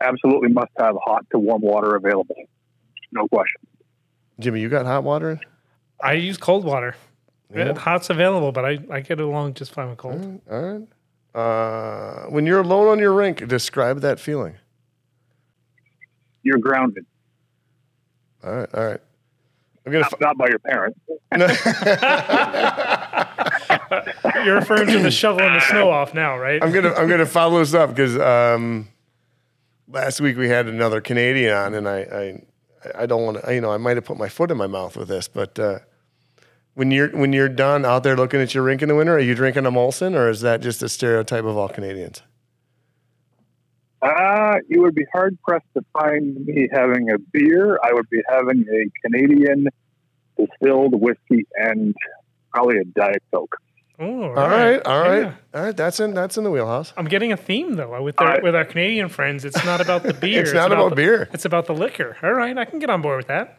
Absolutely 0.00 0.48
must 0.48 0.70
have 0.78 0.96
hot 1.04 1.26
to 1.32 1.38
warm 1.38 1.60
water 1.60 1.96
available. 1.96 2.36
No 3.12 3.28
question. 3.28 3.60
Jimmy, 4.40 4.60
you 4.60 4.70
got 4.70 4.86
hot 4.86 5.04
water? 5.04 5.38
I 6.02 6.14
use 6.14 6.38
cold 6.38 6.64
water. 6.64 6.96
Yeah. 7.54 7.76
Hot's 7.76 8.08
available, 8.08 8.52
but 8.52 8.64
I, 8.64 8.78
I 8.90 9.00
get 9.00 9.20
along 9.20 9.54
just 9.54 9.72
fine 9.72 9.90
with 9.90 9.98
cold. 9.98 10.40
All 10.50 10.60
right. 10.62 10.88
Uh, 11.34 12.26
when 12.30 12.46
you're 12.46 12.60
alone 12.60 12.88
on 12.88 12.98
your 12.98 13.12
rink, 13.12 13.46
describe 13.48 14.00
that 14.00 14.18
feeling. 14.18 14.56
You're 16.42 16.58
grounded, 16.58 17.04
All 18.42 18.52
right. 18.54 18.68
All 18.74 18.86
right. 18.86 19.00
I'm 19.88 19.92
gonna. 19.92 20.08
not, 20.10 20.20
not 20.20 20.38
by 20.38 20.48
your 20.48 20.58
parents. 20.58 20.98
You're 24.44 24.56
referring 24.56 24.88
to 24.88 24.98
the 24.98 25.10
shoveling 25.10 25.54
the 25.54 25.60
snow 25.60 25.90
off 25.90 26.14
now, 26.14 26.38
right? 26.38 26.62
I'm 26.62 26.72
gonna 26.72 26.92
I'm 26.92 27.08
gonna 27.08 27.26
follow 27.26 27.58
this 27.60 27.74
up 27.74 27.90
because 27.90 28.18
um, 28.18 28.88
last 29.88 30.20
week 30.20 30.36
we 30.36 30.48
had 30.48 30.66
another 30.66 31.00
Canadian 31.00 31.54
on, 31.54 31.74
and 31.74 31.88
I 31.88 31.98
I, 31.98 32.42
I 33.02 33.06
don't 33.06 33.24
want 33.24 33.44
to 33.44 33.54
you 33.54 33.60
know 33.60 33.72
I 33.72 33.78
might 33.78 33.96
have 33.96 34.04
put 34.04 34.18
my 34.18 34.28
foot 34.28 34.50
in 34.50 34.56
my 34.56 34.66
mouth 34.66 34.96
with 34.96 35.08
this, 35.08 35.28
but 35.28 35.58
uh, 35.58 35.78
when 36.74 36.90
you're 36.90 37.10
when 37.10 37.32
you're 37.32 37.48
done 37.48 37.84
out 37.84 38.02
there 38.02 38.16
looking 38.16 38.40
at 38.40 38.54
your 38.54 38.64
rink 38.64 38.82
in 38.82 38.88
the 38.88 38.94
winter, 38.94 39.16
are 39.16 39.20
you 39.20 39.34
drinking 39.34 39.66
a 39.66 39.72
Molson 39.72 40.14
or 40.14 40.28
is 40.28 40.40
that 40.42 40.60
just 40.60 40.82
a 40.82 40.88
stereotype 40.88 41.44
of 41.44 41.56
all 41.56 41.68
Canadians? 41.68 42.22
Uh, 44.00 44.56
you 44.68 44.80
would 44.82 44.94
be 44.94 45.04
hard 45.12 45.36
pressed 45.42 45.66
to 45.76 45.84
find 45.92 46.46
me 46.46 46.68
having 46.72 47.10
a 47.10 47.18
beer. 47.18 47.78
I 47.82 47.92
would 47.92 48.08
be 48.08 48.22
having 48.28 48.64
a 48.70 48.90
Canadian 49.06 49.66
distilled 50.38 51.00
whiskey 51.00 51.46
and 51.56 51.94
probably 52.52 52.78
a 52.78 52.84
Diet 52.84 53.22
Coke. 53.34 53.56
Oh, 54.00 54.22
All 54.22 54.30
right, 54.48 54.80
all 54.86 55.00
right, 55.00 55.22
Yeah. 55.22 55.32
all 55.52 55.62
right. 55.64 55.76
That's 55.76 55.98
in 55.98 56.14
that's 56.14 56.38
in 56.38 56.44
the 56.44 56.52
wheelhouse. 56.52 56.92
I'm 56.96 57.06
getting 57.06 57.32
a 57.32 57.36
theme 57.36 57.74
though 57.74 58.00
with 58.00 58.20
our, 58.20 58.28
Alright. 58.28 58.42
with 58.44 58.54
our 58.54 58.64
Canadian 58.64 59.08
friends. 59.08 59.44
It's 59.44 59.64
not 59.64 59.80
about 59.80 60.04
the 60.04 60.14
beer. 60.20 60.42
It's 60.42 60.52
not 60.52 60.70
about 60.70 60.90
the, 60.90 60.94
beer. 60.96 61.28
It's 61.32 61.44
about 61.44 61.66
the 61.66 61.74
liquor. 61.74 62.16
All 62.22 62.32
right, 62.32 62.56
I 62.56 62.64
can 62.64 62.78
get 62.78 62.90
on 62.90 63.02
board 63.02 63.16
with 63.16 63.26
that. 63.26 63.58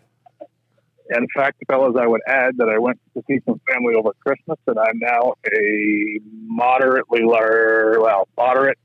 In 1.13 1.28
fact, 1.36 1.58
fellas, 1.67 1.95
I 1.99 2.08
would 2.08 2.21
add 2.25 2.56
that 2.58 2.69
I 2.69 2.78
went 2.80 2.99
to 3.15 3.23
see 3.28 3.39
some 3.45 3.60
family 3.69 3.95
over 3.95 4.12
Christmas, 4.25 4.60
and 4.67 4.78
I'm 4.80 4.99
now 4.99 5.34
a 5.54 6.19
moderately 6.45 7.23
lar- 7.23 7.97
well, 7.99 8.28
moderate 8.38 8.78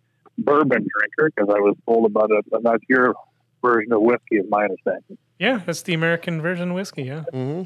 bourbon 0.44 0.86
drinker 0.98 1.30
because 1.34 1.48
I 1.54 1.60
was 1.60 1.76
told 1.86 2.06
about 2.06 2.30
it. 2.30 2.44
That's 2.62 2.82
your 2.88 3.14
version 3.62 3.92
of 3.92 4.02
whiskey, 4.02 4.36
is 4.36 4.46
my 4.48 4.64
understanding. 4.64 5.18
Yeah, 5.38 5.60
that's 5.64 5.82
the 5.82 5.94
American 5.94 6.40
version 6.40 6.70
of 6.70 6.74
whiskey. 6.76 7.04
Yeah, 7.04 7.24
hmm 7.32 7.62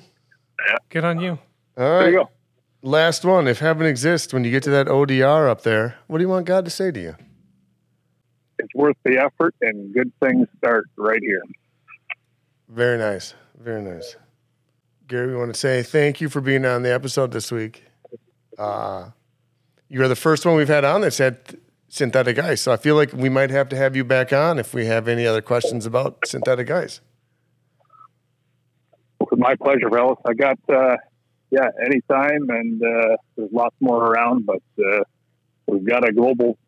good 0.88 1.04
on 1.04 1.20
you. 1.20 1.38
All 1.76 2.00
There 2.00 2.10
you 2.10 2.16
go. 2.18 2.30
last 2.82 3.24
one. 3.24 3.46
If 3.46 3.60
heaven 3.60 3.86
exists, 3.86 4.32
when 4.32 4.42
you 4.44 4.50
get 4.50 4.62
to 4.64 4.70
that 4.70 4.86
ODR 4.88 5.48
up 5.48 5.62
there, 5.62 5.96
what 6.08 6.18
do 6.18 6.24
you 6.24 6.28
want 6.28 6.46
God 6.46 6.64
to 6.64 6.70
say 6.70 6.90
to 6.90 7.00
you? 7.00 7.14
It's 8.58 8.74
worth 8.74 8.96
the 9.04 9.18
effort, 9.18 9.54
and 9.60 9.94
good 9.94 10.10
things 10.20 10.48
start 10.58 10.86
right 10.96 11.20
here. 11.22 11.42
Very 12.68 12.98
nice. 12.98 13.34
Very 13.56 13.82
nice. 13.82 14.16
Gary, 15.06 15.28
we 15.28 15.36
want 15.36 15.52
to 15.54 15.58
say 15.58 15.82
thank 15.82 16.20
you 16.20 16.28
for 16.28 16.40
being 16.40 16.64
on 16.64 16.82
the 16.82 16.92
episode 16.92 17.30
this 17.30 17.50
week. 17.52 17.84
Uh, 18.58 19.10
you're 19.88 20.08
the 20.08 20.16
first 20.16 20.44
one 20.44 20.56
we've 20.56 20.68
had 20.68 20.84
on 20.84 21.00
that's 21.00 21.18
had 21.18 21.38
synthetic 21.88 22.38
ice. 22.38 22.62
So 22.62 22.72
I 22.72 22.76
feel 22.76 22.94
like 22.94 23.12
we 23.12 23.28
might 23.28 23.50
have 23.50 23.68
to 23.70 23.76
have 23.76 23.96
you 23.96 24.04
back 24.04 24.32
on 24.32 24.58
if 24.58 24.74
we 24.74 24.86
have 24.86 25.08
any 25.08 25.26
other 25.26 25.42
questions 25.42 25.86
about 25.86 26.18
synthetic 26.26 26.70
ice. 26.70 27.00
It 29.20 29.38
my 29.38 29.54
pleasure, 29.56 29.90
fellas. 29.90 30.18
I 30.26 30.34
got, 30.34 30.58
uh, 30.68 30.96
yeah, 31.50 31.68
anytime, 31.84 32.48
and 32.50 32.82
uh, 32.82 33.16
there's 33.36 33.50
lots 33.52 33.76
more 33.80 34.02
around, 34.02 34.46
but 34.46 34.62
uh, 34.78 35.02
we've 35.66 35.84
got 35.86 36.08
a 36.08 36.12
global 36.12 36.58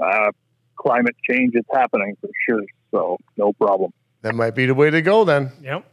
uh, 0.00 0.30
climate 0.76 1.16
change 1.28 1.52
that's 1.54 1.68
happening 1.72 2.16
for 2.20 2.30
sure. 2.48 2.62
So 2.90 3.18
no 3.36 3.52
problem. 3.52 3.92
That 4.22 4.34
might 4.34 4.54
be 4.54 4.66
the 4.66 4.74
way 4.74 4.90
to 4.90 5.02
go 5.02 5.24
then. 5.24 5.52
Yep. 5.62 5.84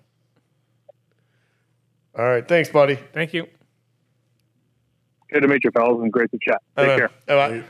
All 2.17 2.25
right. 2.25 2.47
Thanks, 2.47 2.69
buddy. 2.69 2.97
Thank 3.13 3.33
you. 3.33 3.47
Good 5.31 5.41
to 5.41 5.47
meet 5.47 5.63
you, 5.63 5.71
fellas, 5.71 6.01
and 6.01 6.11
great 6.11 6.31
to 6.31 6.39
chat. 6.41 6.61
Take 6.77 6.87
Bye-bye. 6.87 6.97
care. 6.97 7.09
Bye-bye. 7.27 7.63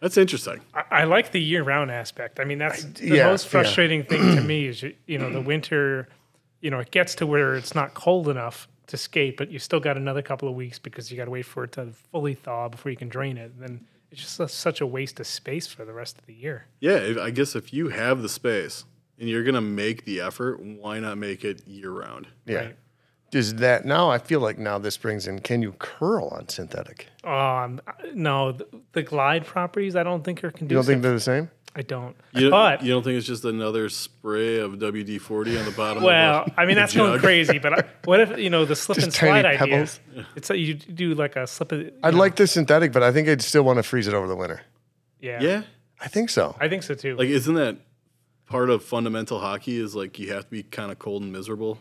That's 0.00 0.16
interesting. 0.16 0.60
I, 0.74 0.84
I 0.90 1.04
like 1.04 1.32
the 1.32 1.40
year-round 1.40 1.90
aspect. 1.90 2.40
I 2.40 2.44
mean, 2.44 2.58
that's 2.58 2.84
the 2.84 3.16
yeah, 3.16 3.26
most 3.26 3.44
yeah. 3.44 3.50
frustrating 3.50 4.04
thing 4.04 4.36
to 4.36 4.40
me 4.40 4.66
is 4.66 4.82
you, 4.82 4.94
you 5.06 5.18
know 5.18 5.30
the 5.30 5.40
winter. 5.52 6.08
You 6.60 6.70
know, 6.70 6.78
it 6.80 6.90
gets 6.90 7.14
to 7.16 7.26
where 7.26 7.54
it's 7.54 7.74
not 7.74 7.94
cold 7.94 8.28
enough 8.28 8.68
to 8.88 8.96
skate, 8.96 9.36
but 9.36 9.50
you 9.50 9.58
still 9.58 9.80
got 9.80 9.96
another 9.96 10.20
couple 10.20 10.48
of 10.48 10.54
weeks 10.54 10.78
because 10.78 11.10
you 11.10 11.16
got 11.16 11.24
to 11.26 11.30
wait 11.30 11.46
for 11.46 11.64
it 11.64 11.72
to 11.72 11.92
fully 12.10 12.34
thaw 12.34 12.68
before 12.68 12.90
you 12.90 12.96
can 12.96 13.08
drain 13.08 13.38
it. 13.38 13.52
And 13.52 13.62
then 13.62 13.86
it's 14.10 14.20
just 14.20 14.40
a, 14.40 14.48
such 14.48 14.80
a 14.80 14.86
waste 14.86 15.20
of 15.20 15.26
space 15.26 15.66
for 15.66 15.84
the 15.84 15.92
rest 15.92 16.18
of 16.18 16.26
the 16.26 16.34
year. 16.34 16.66
Yeah, 16.80 16.96
if, 16.96 17.18
I 17.18 17.30
guess 17.30 17.54
if 17.54 17.72
you 17.72 17.88
have 17.88 18.22
the 18.22 18.28
space 18.28 18.84
and 19.18 19.28
you're 19.28 19.44
gonna 19.44 19.60
make 19.60 20.04
the 20.04 20.20
effort, 20.20 20.60
why 20.60 20.98
not 20.98 21.18
make 21.18 21.44
it 21.44 21.66
year 21.66 21.90
round? 21.90 22.26
Yeah. 22.46 22.56
Right. 22.56 22.76
Does 23.30 23.56
that 23.56 23.84
now? 23.84 24.10
I 24.10 24.18
feel 24.18 24.40
like 24.40 24.58
now 24.58 24.78
this 24.78 24.96
brings 24.96 25.26
in 25.26 25.38
can 25.40 25.62
you 25.62 25.72
curl 25.78 26.28
on 26.28 26.48
synthetic? 26.48 27.06
Um, 27.22 27.80
no, 28.12 28.52
the, 28.52 28.66
the 28.92 29.02
glide 29.02 29.46
properties 29.46 29.94
I 29.94 30.02
don't 30.02 30.24
think 30.24 30.42
are 30.42 30.52
You 30.58 30.66
don't 30.66 30.84
think 30.84 31.02
they're 31.02 31.12
the 31.12 31.20
same? 31.20 31.50
I 31.76 31.82
don't. 31.82 32.16
You, 32.32 32.50
but 32.50 32.82
you 32.82 32.90
don't 32.92 33.04
think 33.04 33.16
it's 33.16 33.26
just 33.28 33.44
another 33.44 33.88
spray 33.88 34.58
of 34.58 34.72
WD 34.72 35.20
forty 35.20 35.56
on 35.56 35.64
the 35.64 35.70
bottom? 35.70 36.02
well, 36.02 36.42
of 36.42 36.48
a, 36.48 36.60
I 36.60 36.66
mean 36.66 36.74
that's 36.80 36.94
going 36.94 37.20
crazy. 37.20 37.58
But 37.58 37.78
I, 37.78 37.84
what 38.04 38.18
if 38.18 38.36
you 38.38 38.50
know 38.50 38.64
the 38.64 38.74
slip 38.74 38.96
Just 38.96 39.06
and 39.06 39.14
slide 39.14 39.42
tiny 39.42 39.56
idea? 39.56 39.58
pebbles. 39.58 40.00
It's 40.34 40.50
like 40.50 40.58
you 40.58 40.74
do 40.74 41.14
like 41.14 41.36
a 41.36 41.46
slip. 41.46 41.70
Of, 41.70 41.92
I'd 42.02 42.14
like 42.14 42.34
the 42.34 42.48
synthetic, 42.48 42.92
but 42.92 43.04
I 43.04 43.12
think 43.12 43.28
I'd 43.28 43.42
still 43.42 43.62
want 43.62 43.76
to 43.76 43.84
freeze 43.84 44.08
it 44.08 44.14
over 44.14 44.26
the 44.26 44.34
winter. 44.34 44.62
yeah, 45.20 45.40
Yeah, 45.40 45.62
I 46.00 46.08
think 46.08 46.30
so. 46.30 46.56
I 46.58 46.68
think 46.68 46.82
so 46.82 46.94
too. 46.94 47.16
like 47.16 47.28
isn't 47.28 47.54
that 47.54 47.76
part 48.46 48.68
of 48.68 48.82
fundamental 48.82 49.38
hockey? 49.38 49.78
Is 49.78 49.94
like 49.94 50.18
you 50.18 50.32
have 50.32 50.46
to 50.46 50.50
be 50.50 50.64
kind 50.64 50.90
of 50.90 50.98
cold 50.98 51.22
and 51.22 51.32
miserable. 51.32 51.78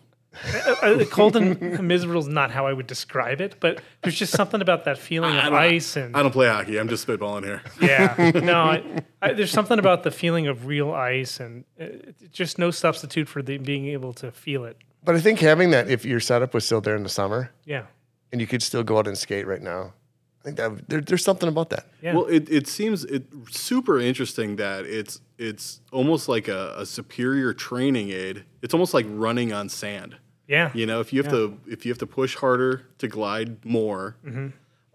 Uh, 0.82 1.04
cold 1.10 1.36
and 1.36 1.82
miserable 1.86 2.22
is 2.22 2.28
not 2.28 2.52
how 2.52 2.68
I 2.68 2.74
would 2.74 2.88
describe 2.88 3.42
it, 3.42 3.56
but 3.60 3.82
there's 4.02 4.16
just 4.16 4.32
something 4.34 4.62
about 4.62 4.86
that 4.86 4.98
feeling 4.98 5.32
I 5.34 5.38
of 5.48 5.54
don't- 5.54 5.62
ice 5.62 5.96
and 5.98 6.16
I 6.16 6.22
don't 6.22 6.32
play 6.32 6.48
hockey. 6.48 6.78
I'm 6.80 6.88
just 6.88 7.06
spitballing 7.08 7.44
here. 7.46 7.62
yeah. 7.82 8.32
No, 8.40 8.56
I, 8.62 8.84
I, 9.22 9.34
there's 9.34 9.52
something 9.52 9.80
about 9.80 10.04
the 10.04 10.12
feeling 10.12 10.48
of 10.48 10.66
real 10.68 10.92
ice 10.92 11.40
and 11.40 11.66
uh, 11.82 11.86
just 12.32 12.58
no 12.60 12.72
substitute 12.72 13.28
for 13.28 13.42
the, 13.42 13.58
being 13.58 13.88
able 13.88 14.14
to 14.14 14.32
feel 14.32 14.66
it. 14.66 14.78
But 15.04 15.16
I 15.16 15.20
think 15.20 15.40
having 15.40 15.72
that, 15.72 15.90
if 15.90 16.06
your 16.06 16.20
setup 16.20 16.54
was 16.54 16.64
still 16.66 16.82
there 16.82 16.96
in 16.96 17.04
the 17.04 17.10
summer 17.10 17.52
Yeah, 17.66 17.86
and 18.32 18.40
you 18.40 18.48
could 18.48 18.62
still 18.62 18.84
go 18.84 18.98
out 19.00 19.08
and 19.08 19.18
skate 19.18 19.48
right 19.48 19.62
now, 19.62 19.94
I 20.42 20.44
think 20.44 20.58
that 20.58 20.88
there, 20.90 21.02
there's 21.02 21.24
something 21.24 21.50
about 21.50 21.70
that. 21.72 21.86
yeah. 22.02 22.14
Well, 22.14 22.26
it, 22.26 22.50
it 22.50 22.68
seems 22.68 23.04
it 23.06 23.24
super 23.50 24.00
interesting 24.00 24.56
that 24.58 24.86
it's 24.86 25.20
it's 25.42 25.80
almost 25.92 26.28
like 26.30 26.48
a, 26.50 26.76
a 26.78 26.86
superior 26.86 27.54
training 27.54 28.10
aid. 28.12 28.44
It's 28.62 28.74
almost 28.74 28.94
like 28.94 29.06
running 29.10 29.54
on 29.54 29.70
sand. 29.70 30.18
yeah, 30.48 30.70
You 30.76 30.86
know, 30.86 31.00
if 31.00 31.14
you 31.14 31.24
have 31.24 31.32
to 31.32 31.58
if 31.66 31.86
you 31.86 31.92
have 31.92 31.98
to 32.00 32.08
push 32.08 32.36
harder 32.36 32.86
to 33.00 33.08
glide 33.08 33.64
more, 33.66 34.16
Mm-hmm. 34.26 34.48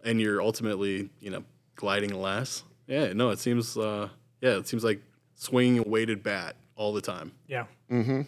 and 0.05 0.21
you're 0.21 0.41
ultimately 0.43 1.09
you 1.21 1.31
know 1.31 1.43
gliding 1.77 2.13
less. 2.15 2.63
Yeah, 2.87 3.13
no, 3.15 3.31
it 3.31 3.39
seems 3.39 3.77
uh, 3.77 4.09
yeah, 4.43 4.59
it 4.59 4.69
seems 4.69 4.85
like 4.85 5.01
swinging 5.35 5.79
a 5.79 5.83
weighted 5.89 6.23
bat 6.23 6.55
all 6.77 6.93
the 6.93 7.01
time. 7.01 7.33
yeah. 7.49 7.65
Mm-hmm. 7.91 8.23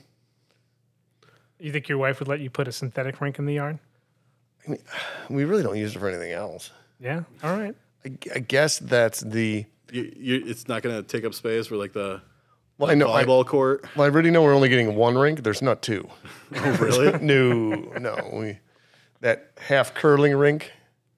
You 1.59 1.73
think 1.73 1.89
your 1.89 1.99
wife 1.99 2.19
would 2.21 2.29
let 2.29 2.41
you 2.41 2.51
put 2.51 2.69
a 2.69 2.73
synthetic 2.73 3.21
rink 3.21 3.39
in 3.39 3.47
the 3.47 3.55
yard? 3.55 3.79
I 4.67 4.71
mean, 4.73 4.81
We 5.31 5.45
really 5.45 5.63
don't 5.63 5.77
use 5.79 5.95
it 5.97 5.99
for 5.99 6.09
anything 6.09 6.33
else. 6.33 6.71
Yeah. 7.01 7.23
All 7.43 7.57
right. 7.57 7.75
I, 8.05 8.13
I 8.35 8.39
guess 8.41 8.79
that's 8.79 9.21
the. 9.21 9.65
You, 9.93 10.13
you, 10.17 10.43
it's 10.47 10.69
not 10.69 10.83
going 10.83 10.97
to 10.97 11.03
take 11.03 11.25
up 11.25 11.35
space 11.35 11.67
for 11.69 11.77
like 11.77 11.93
the 11.93 12.21
Well, 12.79 12.91
I 12.91 12.95
know. 12.95 13.13
I, 13.13 13.25
volleyball 13.25 13.47
court. 13.47 13.87
well, 13.97 14.07
I 14.07 14.11
already 14.11 14.31
know 14.31 14.43
we're 14.43 14.55
only 14.55 14.69
getting 14.69 14.95
one 14.97 15.17
rink. 15.17 15.43
There's 15.43 15.63
not 15.63 15.83
two. 15.83 16.09
Oh, 16.57 16.77
really? 16.81 17.19
No, 17.23 17.75
no. 17.99 18.31
We 18.33 18.59
that 19.21 19.53
half 19.59 19.95
curling 19.95 20.35
rink. 20.37 20.73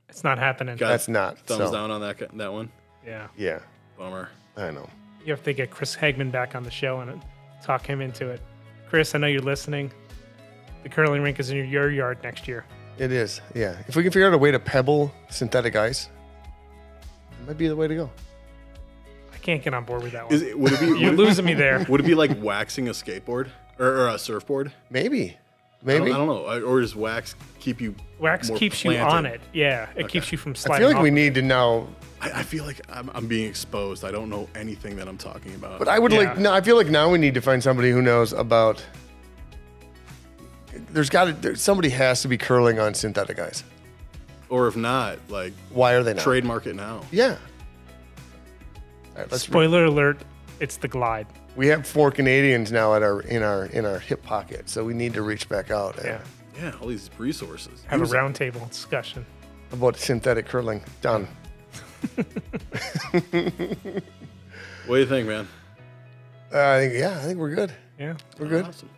It's 0.08 0.24
not 0.24 0.38
happening. 0.38 0.76
Got 0.76 0.88
That's 0.88 1.08
not. 1.08 1.38
thumbs 1.40 1.66
so, 1.66 1.72
down 1.72 1.90
on 1.90 2.00
that 2.00 2.18
that 2.36 2.52
one. 2.52 2.70
Yeah. 3.06 3.28
Yeah, 3.36 3.60
Bummer. 3.98 4.30
I 4.56 4.70
know. 4.70 4.88
You 5.24 5.32
have 5.32 5.42
to 5.44 5.52
get 5.52 5.70
Chris 5.70 5.94
Hagman 5.96 6.30
back 6.30 6.54
on 6.54 6.62
the 6.62 6.70
show 6.70 7.00
and 7.00 7.22
talk 7.62 7.86
him 7.86 8.00
into 8.00 8.28
it. 8.28 8.40
Chris, 8.88 9.14
I 9.14 9.18
know 9.18 9.26
you're 9.26 9.42
listening. 9.42 9.92
The 10.82 10.88
curling 10.88 11.22
rink 11.22 11.38
is 11.40 11.50
in 11.50 11.56
your, 11.56 11.66
your 11.66 11.90
yard 11.90 12.18
next 12.22 12.48
year. 12.48 12.64
It 12.98 13.12
is. 13.12 13.40
Yeah. 13.54 13.76
If 13.86 13.96
we 13.96 14.02
can 14.02 14.10
figure 14.12 14.26
out 14.26 14.32
a 14.34 14.38
way 14.38 14.50
to 14.50 14.58
pebble 14.58 15.12
synthetic 15.28 15.76
ice, 15.76 16.08
it 17.40 17.46
might 17.46 17.58
be 17.58 17.68
the 17.68 17.76
way 17.76 17.88
to 17.88 17.94
go. 17.94 18.10
I 19.48 19.52
can't 19.52 19.64
get 19.64 19.72
on 19.72 19.84
board 19.84 20.02
with 20.02 20.12
that 20.12 20.26
one. 20.26 20.34
Is 20.34 20.42
it, 20.42 20.58
would 20.58 20.72
it 20.74 20.80
be 20.80 20.86
You're 20.88 20.94
would, 20.96 21.04
it- 21.04 21.16
losing 21.16 21.44
me 21.46 21.54
there. 21.54 21.86
would 21.88 22.00
it 22.00 22.06
be 22.06 22.14
like 22.14 22.42
waxing 22.42 22.88
a 22.88 22.90
skateboard 22.90 23.48
or, 23.78 23.86
or 23.86 24.08
a 24.08 24.18
surfboard? 24.18 24.72
Maybe. 24.90 25.24
I 25.30 25.30
don't, 25.30 26.00
Maybe. 26.00 26.12
I 26.12 26.16
don't 26.18 26.26
know. 26.26 26.44
I- 26.44 26.60
Or 26.60 26.82
does 26.82 26.94
wax 26.94 27.34
keep 27.58 27.80
you? 27.80 27.94
Wax 28.18 28.50
more 28.50 28.58
keeps 28.58 28.84
you 28.84 28.94
on 28.98 29.24
it. 29.24 29.40
Yeah, 29.54 29.88
it 29.96 30.08
keeps 30.08 30.30
you 30.32 30.36
from 30.36 30.54
sliding. 30.54 30.74
I 30.74 30.78
feel 30.80 30.88
like 30.88 30.96
off. 30.98 31.02
we 31.02 31.10
need 31.10 31.34
to 31.36 31.40
now. 31.42 31.88
I, 32.20 32.30
I 32.40 32.42
feel 32.42 32.64
like 32.66 32.80
I'm, 32.90 33.10
I'm 33.14 33.26
being 33.26 33.48
exposed. 33.48 34.04
I 34.04 34.10
don't 34.10 34.28
know 34.28 34.50
anything 34.54 34.96
that 34.96 35.08
I'm 35.08 35.16
talking 35.16 35.54
about. 35.54 35.78
But 35.78 35.88
I 35.88 35.98
would 35.98 36.12
Yeah. 36.12 36.18
like. 36.18 36.38
No, 36.38 36.52
I 36.52 36.60
feel 36.60 36.76
like 36.76 36.88
now 36.88 37.08
we 37.10 37.16
need 37.16 37.32
to 37.32 37.40
find 37.40 37.62
somebody 37.62 37.90
who 37.90 38.02
knows 38.02 38.34
about. 38.34 38.84
There's 40.90 41.08
got 41.08 41.24
to. 41.24 41.32
There, 41.32 41.54
somebody 41.56 41.88
has 41.88 42.20
to 42.20 42.28
be 42.28 42.36
curling 42.36 42.78
on 42.78 42.92
synthetic 42.92 43.38
ice. 43.38 43.64
or 44.50 44.68
if 44.68 44.76
not, 44.76 45.18
like 45.30 45.54
Why 45.70 45.94
are 45.94 46.02
they 46.02 46.12
not? 46.12 46.22
trademark 46.22 46.66
it 46.66 46.74
now. 46.76 47.00
Yeah. 47.10 47.36
All 49.18 49.24
right, 49.24 49.32
let's. 49.32 49.42
Spoiler 49.42 49.84
alert: 49.86 50.18
it's 50.60 50.76
the 50.76 50.86
Glide. 50.86 51.26
we 51.56 51.66
have 51.66 51.84
four 51.86 52.12
Canadians 52.12 52.70
now 52.70 52.94
at 52.94 53.02
our 53.02 53.20
in 53.22 53.42
our 53.42 53.66
in 53.66 53.84
our 53.84 53.98
hip 53.98 54.22
pocket, 54.22 54.68
so 54.68 54.84
we 54.84 54.94
need 54.94 55.12
to 55.14 55.22
reach 55.22 55.48
back 55.48 55.72
out. 55.72 55.96
and- 55.98 56.06
Yeah, 56.06 56.20
Yeah, 56.62 56.72
all 56.80 56.86
these 56.86 57.10
resources. 57.18 57.82
have 57.88 57.98
Use 57.98 58.12
a 58.12 58.16
roundtable 58.16 58.68
discussion. 58.68 59.26
About 59.72 59.96
synthetic 59.96 60.46
curling. 60.46 60.82
Done. 61.02 61.26
What 64.86 64.94
do 64.94 65.00
you 65.00 65.06
think, 65.06 65.26
man? 65.28 65.46
Uh, 66.54 66.60
I 66.66 66.78
think. 66.78 66.94
Yeah, 66.94 67.10
I 67.18 67.22
think 67.24 67.38
we're 67.38 67.54
good. 67.54 67.72
Yeah, 67.98 68.14
We're 68.38 68.46
good. 68.46 68.64
Awesome. 68.66 68.88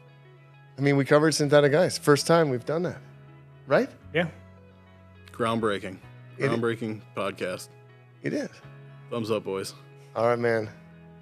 I 0.78 0.82
mean, 0.82 0.96
we 0.96 1.04
covered 1.04 1.32
synthetic 1.32 1.74
ice. 1.74 1.98
First 1.98 2.26
time 2.28 2.48
we've 2.50 2.64
done 2.64 2.82
that, 2.84 2.98
right? 3.66 3.88
yeah. 4.14 4.28
Groundbreaking. 5.32 5.96
It- 6.38 6.50
Groundbreaking 6.50 7.00
podcast. 7.16 7.68
It 8.22 8.34
is. 8.34 8.50
Thumbs 9.10 9.30
up, 9.32 9.42
boys. 9.44 9.74
All 10.14 10.26
right, 10.26 10.38
man. 10.38 10.68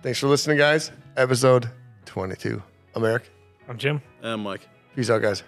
Thanks 0.03 0.19
for 0.19 0.29
listening, 0.29 0.59
guys. 0.59 0.91
Episode 1.17 1.69
22. 2.07 2.63
I'm 2.95 3.05
Eric. 3.05 3.31
I'm 3.69 3.77
Jim. 3.79 4.01
And 4.23 4.33
I'm 4.33 4.43
Mike. 4.43 4.67
Peace 4.95 5.11
out, 5.11 5.21
guys. 5.23 5.43